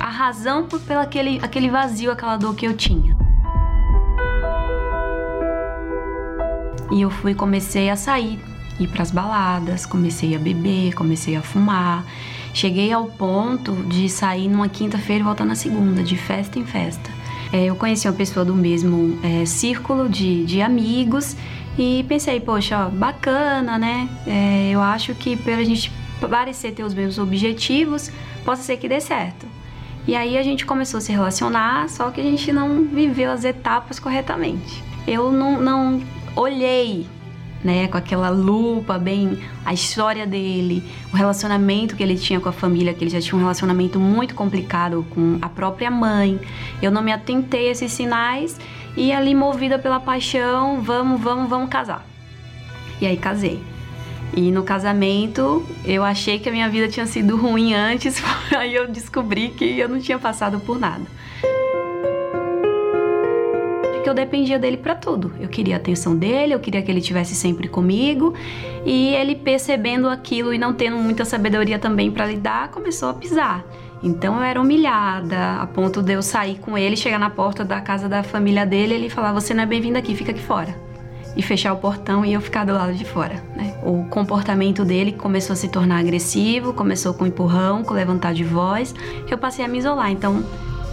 a 0.00 0.08
razão 0.08 0.64
por 0.64 0.80
pelo 0.80 1.00
aquele, 1.00 1.38
aquele 1.42 1.68
vazio, 1.68 2.10
aquela 2.10 2.38
dor 2.38 2.54
que 2.54 2.66
eu 2.66 2.74
tinha. 2.74 3.15
E 6.90 7.02
eu 7.02 7.10
fui 7.10 7.34
comecei 7.34 7.90
a 7.90 7.96
sair, 7.96 8.38
ir 8.78 8.88
para 8.88 9.02
as 9.02 9.10
baladas, 9.10 9.84
comecei 9.86 10.34
a 10.34 10.38
beber, 10.38 10.94
comecei 10.94 11.36
a 11.36 11.42
fumar. 11.42 12.04
Cheguei 12.54 12.92
ao 12.92 13.06
ponto 13.06 13.74
de 13.84 14.08
sair 14.08 14.48
numa 14.48 14.68
quinta-feira 14.68 15.20
e 15.20 15.24
voltar 15.24 15.44
na 15.44 15.54
segunda, 15.54 16.02
de 16.02 16.16
festa 16.16 16.58
em 16.58 16.64
festa. 16.64 17.10
É, 17.52 17.66
eu 17.66 17.76
conheci 17.76 18.08
uma 18.08 18.14
pessoa 18.14 18.44
do 18.44 18.54
mesmo 18.54 19.18
é, 19.22 19.44
círculo 19.44 20.08
de, 20.08 20.44
de 20.44 20.62
amigos 20.62 21.36
e 21.78 22.04
pensei, 22.08 22.40
poxa, 22.40 22.86
bacana, 22.86 23.78
né? 23.78 24.08
É, 24.26 24.70
eu 24.72 24.80
acho 24.80 25.14
que 25.14 25.36
pela 25.36 25.64
gente 25.64 25.92
parecer 26.30 26.72
ter 26.72 26.82
os 26.82 26.94
mesmos 26.94 27.18
objetivos, 27.18 28.10
possa 28.44 28.62
ser 28.62 28.76
que 28.78 28.88
dê 28.88 29.00
certo. 29.00 29.46
E 30.06 30.14
aí 30.14 30.38
a 30.38 30.42
gente 30.42 30.64
começou 30.64 30.98
a 30.98 31.00
se 31.00 31.12
relacionar, 31.12 31.88
só 31.88 32.10
que 32.10 32.20
a 32.20 32.24
gente 32.24 32.52
não 32.52 32.84
viveu 32.84 33.30
as 33.30 33.44
etapas 33.44 33.98
corretamente. 33.98 34.82
Eu 35.06 35.30
não, 35.30 35.60
não 35.60 36.02
olhei, 36.36 37.06
né, 37.64 37.88
com 37.88 37.96
aquela 37.96 38.28
lupa 38.28 38.98
bem 38.98 39.38
a 39.64 39.72
história 39.72 40.26
dele, 40.26 40.84
o 41.12 41.16
relacionamento 41.16 41.96
que 41.96 42.02
ele 42.02 42.16
tinha 42.16 42.38
com 42.38 42.48
a 42.48 42.52
família, 42.52 42.94
que 42.94 43.02
ele 43.02 43.10
já 43.10 43.20
tinha 43.20 43.34
um 43.34 43.40
relacionamento 43.40 43.98
muito 43.98 44.34
complicado 44.34 45.04
com 45.10 45.38
a 45.42 45.48
própria 45.48 45.90
mãe. 45.90 46.38
Eu 46.80 46.90
não 46.90 47.02
me 47.02 47.10
atentei 47.10 47.68
a 47.68 47.72
esses 47.72 47.90
sinais 47.90 48.60
e 48.96 49.12
ali 49.12 49.34
movida 49.34 49.78
pela 49.78 49.98
paixão, 49.98 50.80
vamos, 50.82 51.20
vamos, 51.20 51.48
vamos 51.48 51.68
casar. 51.68 52.06
E 53.00 53.06
aí 53.06 53.16
casei. 53.16 53.60
E 54.34 54.50
no 54.50 54.62
casamento, 54.62 55.66
eu 55.84 56.04
achei 56.04 56.38
que 56.38 56.48
a 56.48 56.52
minha 56.52 56.68
vida 56.68 56.88
tinha 56.88 57.06
sido 57.06 57.36
ruim 57.36 57.74
antes, 57.74 58.22
aí 58.56 58.74
eu 58.74 58.86
descobri 58.86 59.48
que 59.48 59.78
eu 59.78 59.88
não 59.88 59.98
tinha 59.98 60.18
passado 60.18 60.60
por 60.60 60.78
nada. 60.78 61.04
Que 64.06 64.10
eu 64.10 64.14
dependia 64.14 64.56
dele 64.56 64.76
para 64.76 64.94
tudo. 64.94 65.32
Eu 65.40 65.48
queria 65.48 65.74
a 65.74 65.78
atenção 65.78 66.14
dele, 66.14 66.54
eu 66.54 66.60
queria 66.60 66.80
que 66.80 66.88
ele 66.88 67.00
estivesse 67.00 67.34
sempre 67.34 67.66
comigo, 67.66 68.34
e 68.84 69.08
ele 69.16 69.34
percebendo 69.34 70.08
aquilo 70.08 70.54
e 70.54 70.58
não 70.58 70.72
tendo 70.72 70.96
muita 70.96 71.24
sabedoria 71.24 71.76
também 71.76 72.08
para 72.08 72.24
lidar, 72.24 72.68
começou 72.68 73.08
a 73.08 73.14
pisar. 73.14 73.64
Então 74.00 74.36
eu 74.36 74.42
era 74.42 74.60
humilhada, 74.60 75.56
a 75.60 75.66
ponto 75.66 76.04
de 76.04 76.12
eu 76.12 76.22
sair 76.22 76.56
com 76.60 76.78
ele, 76.78 76.96
chegar 76.96 77.18
na 77.18 77.30
porta 77.30 77.64
da 77.64 77.80
casa 77.80 78.08
da 78.08 78.22
família 78.22 78.64
dele, 78.64 78.94
ele 78.94 79.10
falar: 79.10 79.32
"Você 79.32 79.52
não 79.52 79.64
é 79.64 79.66
bem-vindo 79.66 79.98
aqui, 79.98 80.14
fica 80.14 80.30
aqui 80.30 80.40
fora" 80.40 80.72
e 81.36 81.42
fechar 81.42 81.72
o 81.72 81.76
portão 81.76 82.24
e 82.24 82.32
eu 82.32 82.40
ficar 82.40 82.64
do 82.64 82.72
lado 82.72 82.94
de 82.94 83.04
fora. 83.04 83.42
Né? 83.56 83.74
O 83.82 84.04
comportamento 84.04 84.84
dele 84.84 85.12
começou 85.12 85.54
a 85.54 85.56
se 85.56 85.66
tornar 85.66 85.98
agressivo, 85.98 86.72
começou 86.72 87.12
com 87.12 87.26
empurrão, 87.26 87.82
com 87.82 87.92
levantar 87.92 88.32
de 88.32 88.44
voz. 88.44 88.94
Eu 89.28 89.36
passei 89.36 89.64
a 89.64 89.68
me 89.68 89.78
isolar, 89.78 90.12
então 90.12 90.44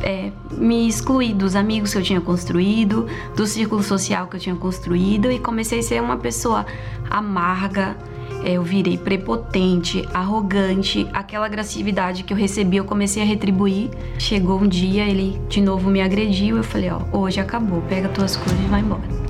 é, 0.03 0.31
me 0.51 0.87
excluí 0.87 1.33
dos 1.33 1.55
amigos 1.55 1.93
que 1.93 1.97
eu 1.97 2.03
tinha 2.03 2.21
construído, 2.21 3.07
do 3.35 3.47
círculo 3.47 3.81
social 3.81 4.27
que 4.27 4.35
eu 4.35 4.39
tinha 4.39 4.55
construído 4.55 5.31
e 5.31 5.39
comecei 5.39 5.79
a 5.79 5.83
ser 5.83 6.01
uma 6.01 6.17
pessoa 6.17 6.65
amarga. 7.09 7.95
É, 8.43 8.53
eu 8.53 8.63
virei 8.63 8.97
prepotente, 8.97 10.05
arrogante, 10.13 11.07
aquela 11.13 11.45
agressividade 11.45 12.23
que 12.23 12.33
eu 12.33 12.37
recebi 12.37 12.75
eu 12.75 12.83
comecei 12.83 13.23
a 13.23 13.25
retribuir. 13.25 13.89
Chegou 14.19 14.59
um 14.59 14.67
dia, 14.67 15.05
ele 15.05 15.41
de 15.47 15.61
novo 15.61 15.89
me 15.89 16.01
agrediu, 16.01 16.57
eu 16.57 16.63
falei, 16.63 16.89
ó, 16.89 16.99
hoje 17.17 17.39
acabou, 17.39 17.81
pega 17.83 18.09
tuas 18.09 18.35
coisas 18.35 18.59
e 18.59 18.67
vai 18.67 18.81
embora. 18.81 19.23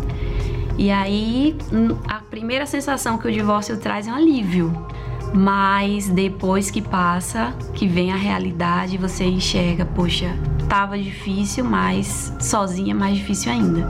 E 0.75 0.89
aí, 0.89 1.55
a 2.07 2.15
primeira 2.15 2.65
sensação 2.65 3.19
que 3.19 3.27
o 3.27 3.31
divórcio 3.31 3.77
traz 3.77 4.07
é 4.07 4.11
um 4.11 4.15
alívio. 4.15 4.73
Mas 5.33 6.07
depois 6.09 6.69
que 6.69 6.81
passa, 6.81 7.55
que 7.73 7.87
vem 7.87 8.11
a 8.11 8.15
realidade, 8.15 8.97
você 8.97 9.25
enxerga, 9.25 9.83
poxa, 9.83 10.37
tava 10.69 10.97
difícil, 10.97 11.63
mas 11.65 12.31
sozinha 12.39 12.91
é 12.91 12.93
mais 12.93 13.17
difícil 13.17 13.51
ainda. 13.51 13.87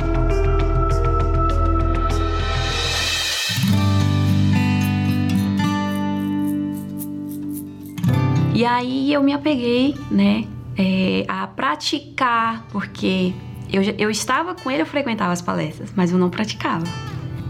E 8.55 8.65
aí 8.65 9.11
eu 9.11 9.21
me 9.21 9.33
apeguei, 9.33 9.95
né, 10.09 10.45
é, 10.77 11.25
a 11.27 11.45
praticar, 11.47 12.65
porque 12.71 13.33
eu, 13.71 13.81
eu 13.97 14.09
estava 14.09 14.55
com 14.55 14.71
ele, 14.71 14.83
eu 14.83 14.85
frequentava 14.85 15.33
as 15.33 15.41
palestras, 15.41 15.91
mas 15.95 16.11
eu 16.11 16.17
não 16.17 16.29
praticava. 16.29 16.85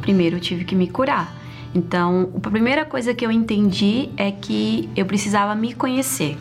Primeiro 0.02 0.38
eu 0.38 0.40
tive 0.40 0.64
que 0.66 0.76
me 0.76 0.90
curar. 0.90 1.43
Então, 1.76 2.30
a 2.36 2.50
primeira 2.50 2.86
coisa 2.86 3.14
que 3.14 3.26
eu 3.26 3.32
entendi 3.32 4.10
é 4.16 4.32
que 4.32 4.90
eu 4.96 5.06
precisava 5.06 5.56
me 5.56 5.74
conhecer. 5.74 6.38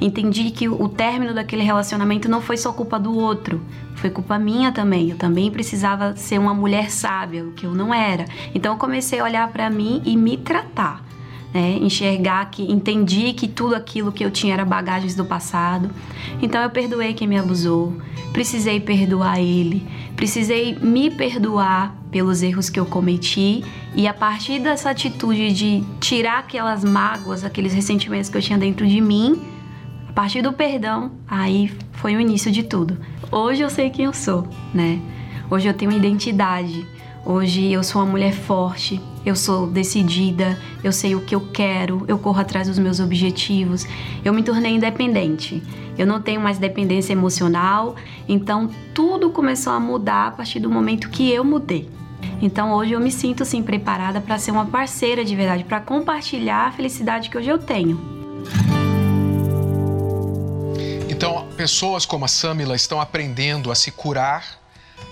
Entendi 0.00 0.50
que 0.50 0.68
o 0.68 0.88
término 0.88 1.34
daquele 1.34 1.62
relacionamento 1.62 2.28
não 2.28 2.40
foi 2.40 2.56
só 2.56 2.72
culpa 2.72 2.98
do 2.98 3.14
outro, 3.14 3.60
foi 3.96 4.08
culpa 4.08 4.38
minha 4.38 4.72
também. 4.72 5.10
Eu 5.10 5.16
também 5.16 5.50
precisava 5.50 6.16
ser 6.16 6.38
uma 6.38 6.54
mulher 6.54 6.90
sábia, 6.90 7.44
o 7.44 7.52
que 7.52 7.66
eu 7.66 7.74
não 7.74 7.92
era. 7.92 8.24
Então, 8.54 8.72
eu 8.74 8.78
comecei 8.78 9.18
a 9.20 9.24
olhar 9.24 9.48
para 9.48 9.68
mim 9.68 10.00
e 10.04 10.16
me 10.16 10.36
tratar 10.36 11.09
né? 11.52 11.78
enxergar 11.80 12.50
que 12.50 12.70
entendi 12.70 13.32
que 13.32 13.48
tudo 13.48 13.74
aquilo 13.74 14.12
que 14.12 14.24
eu 14.24 14.30
tinha 14.30 14.54
era 14.54 14.64
bagagens 14.64 15.14
do 15.14 15.24
passado. 15.24 15.90
Então 16.40 16.62
eu 16.62 16.70
perdoei 16.70 17.14
quem 17.14 17.26
me 17.28 17.38
abusou, 17.38 17.94
precisei 18.32 18.80
perdoar 18.80 19.40
ele, 19.40 19.86
precisei 20.16 20.76
me 20.76 21.10
perdoar 21.10 21.94
pelos 22.10 22.42
erros 22.42 22.68
que 22.68 22.78
eu 22.78 22.86
cometi 22.86 23.64
e 23.94 24.06
a 24.06 24.14
partir 24.14 24.58
dessa 24.58 24.90
atitude 24.90 25.52
de 25.52 25.84
tirar 26.00 26.38
aquelas 26.38 26.84
mágoas, 26.84 27.44
aqueles 27.44 27.72
ressentimentos 27.72 28.28
que 28.28 28.36
eu 28.36 28.42
tinha 28.42 28.58
dentro 28.58 28.86
de 28.86 29.00
mim, 29.00 29.40
a 30.08 30.12
partir 30.12 30.42
do 30.42 30.52
perdão, 30.52 31.12
aí 31.28 31.72
foi 31.92 32.16
o 32.16 32.20
início 32.20 32.50
de 32.50 32.62
tudo. 32.62 32.98
Hoje 33.30 33.62
eu 33.62 33.70
sei 33.70 33.90
quem 33.90 34.06
eu 34.06 34.12
sou, 34.12 34.46
né? 34.74 35.00
Hoje 35.48 35.68
eu 35.68 35.74
tenho 35.74 35.92
identidade. 35.92 36.86
Hoje 37.24 37.70
eu 37.70 37.82
sou 37.82 38.02
uma 38.02 38.10
mulher 38.10 38.32
forte, 38.32 39.00
eu 39.24 39.36
sou 39.36 39.66
decidida, 39.66 40.58
eu 40.82 40.92
sei 40.92 41.14
o 41.14 41.20
que 41.20 41.34
eu 41.34 41.40
quero, 41.52 42.04
eu 42.08 42.18
corro 42.18 42.40
atrás 42.40 42.68
dos 42.68 42.78
meus 42.78 43.00
objetivos. 43.00 43.86
Eu 44.24 44.32
me 44.32 44.42
tornei 44.42 44.72
independente. 44.72 45.62
Eu 45.98 46.06
não 46.06 46.20
tenho 46.20 46.40
mais 46.40 46.58
dependência 46.58 47.12
emocional, 47.12 47.94
então 48.26 48.70
tudo 48.94 49.30
começou 49.30 49.72
a 49.72 49.80
mudar 49.80 50.28
a 50.28 50.30
partir 50.30 50.58
do 50.58 50.70
momento 50.70 51.10
que 51.10 51.30
eu 51.30 51.44
mudei. 51.44 51.88
Então 52.40 52.72
hoje 52.72 52.92
eu 52.92 53.00
me 53.00 53.10
sinto 53.10 53.42
assim 53.42 53.62
preparada 53.62 54.20
para 54.20 54.38
ser 54.38 54.50
uma 54.50 54.64
parceira 54.64 55.24
de 55.24 55.36
verdade, 55.36 55.64
para 55.64 55.80
compartilhar 55.80 56.68
a 56.68 56.72
felicidade 56.72 57.28
que 57.28 57.36
hoje 57.36 57.50
eu 57.50 57.58
tenho. 57.58 58.00
Então, 61.10 61.46
pessoas 61.54 62.06
como 62.06 62.24
a 62.24 62.28
Samila 62.28 62.74
estão 62.74 62.98
aprendendo 62.98 63.70
a 63.70 63.74
se 63.74 63.90
curar 63.90 64.59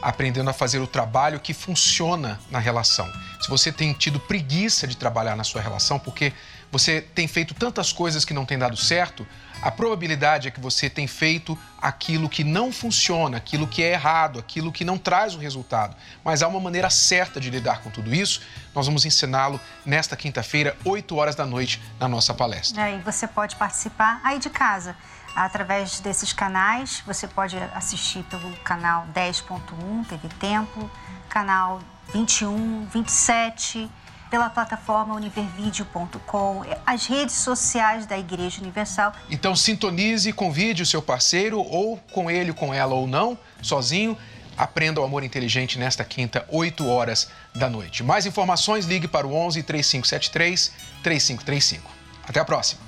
aprendendo 0.00 0.48
a 0.50 0.52
fazer 0.52 0.78
o 0.78 0.86
trabalho 0.86 1.40
que 1.40 1.52
funciona 1.52 2.38
na 2.50 2.58
relação. 2.58 3.10
Se 3.40 3.48
você 3.48 3.72
tem 3.72 3.92
tido 3.92 4.20
preguiça 4.20 4.86
de 4.86 4.96
trabalhar 4.96 5.36
na 5.36 5.44
sua 5.44 5.60
relação 5.60 5.98
porque 5.98 6.32
você 6.70 7.00
tem 7.00 7.26
feito 7.26 7.54
tantas 7.54 7.92
coisas 7.92 8.24
que 8.24 8.34
não 8.34 8.44
tem 8.44 8.58
dado 8.58 8.76
certo, 8.76 9.26
a 9.60 9.70
probabilidade 9.70 10.46
é 10.46 10.50
que 10.50 10.60
você 10.60 10.88
tem 10.88 11.06
feito 11.06 11.58
aquilo 11.80 12.28
que 12.28 12.44
não 12.44 12.70
funciona, 12.70 13.38
aquilo 13.38 13.66
que 13.66 13.82
é 13.82 13.92
errado, 13.92 14.38
aquilo 14.38 14.70
que 14.70 14.84
não 14.84 14.96
traz 14.96 15.34
o 15.34 15.38
resultado. 15.38 15.96
Mas 16.22 16.42
há 16.42 16.48
uma 16.48 16.60
maneira 16.60 16.90
certa 16.90 17.40
de 17.40 17.50
lidar 17.50 17.82
com 17.82 17.90
tudo 17.90 18.14
isso. 18.14 18.42
Nós 18.74 18.86
vamos 18.86 19.04
ensiná-lo 19.04 19.60
nesta 19.84 20.16
quinta-feira, 20.16 20.76
8 20.84 21.16
horas 21.16 21.34
da 21.34 21.44
noite, 21.44 21.82
na 21.98 22.06
nossa 22.06 22.32
palestra. 22.32 22.88
É, 22.88 22.96
e 22.96 23.00
você 23.00 23.26
pode 23.26 23.56
participar 23.56 24.20
aí 24.22 24.38
de 24.38 24.50
casa 24.50 24.94
através 25.34 26.00
desses 26.00 26.32
canais. 26.32 27.02
Você 27.06 27.26
pode 27.26 27.56
assistir 27.74 28.22
pelo 28.24 28.50
canal 28.58 29.06
10.1 29.14 30.06
TV 30.06 30.28
Tempo, 30.40 30.90
canal 31.28 31.80
21, 32.12 32.86
27, 32.86 33.90
pela 34.30 34.50
plataforma 34.50 35.14
univervideo.com, 35.14 36.64
as 36.86 37.06
redes 37.06 37.36
sociais 37.36 38.06
da 38.06 38.18
Igreja 38.18 38.60
Universal. 38.60 39.12
Então 39.30 39.56
sintonize, 39.56 40.32
convide 40.32 40.82
o 40.82 40.86
seu 40.86 41.00
parceiro, 41.00 41.58
ou 41.60 41.98
com 42.12 42.30
ele, 42.30 42.52
com 42.52 42.72
ela 42.72 42.94
ou 42.94 43.06
não, 43.06 43.38
sozinho. 43.62 44.16
Aprenda 44.56 45.00
o 45.00 45.04
amor 45.04 45.22
inteligente 45.22 45.78
nesta 45.78 46.04
quinta, 46.04 46.44
8 46.50 46.86
horas 46.86 47.30
da 47.54 47.70
noite. 47.70 48.02
Mais 48.02 48.26
informações, 48.26 48.86
ligue 48.86 49.06
para 49.06 49.26
o 49.26 49.32
11 49.32 49.62
3573 49.62 50.72
3535. 51.02 51.90
Até 52.26 52.40
a 52.40 52.44
próxima. 52.44 52.87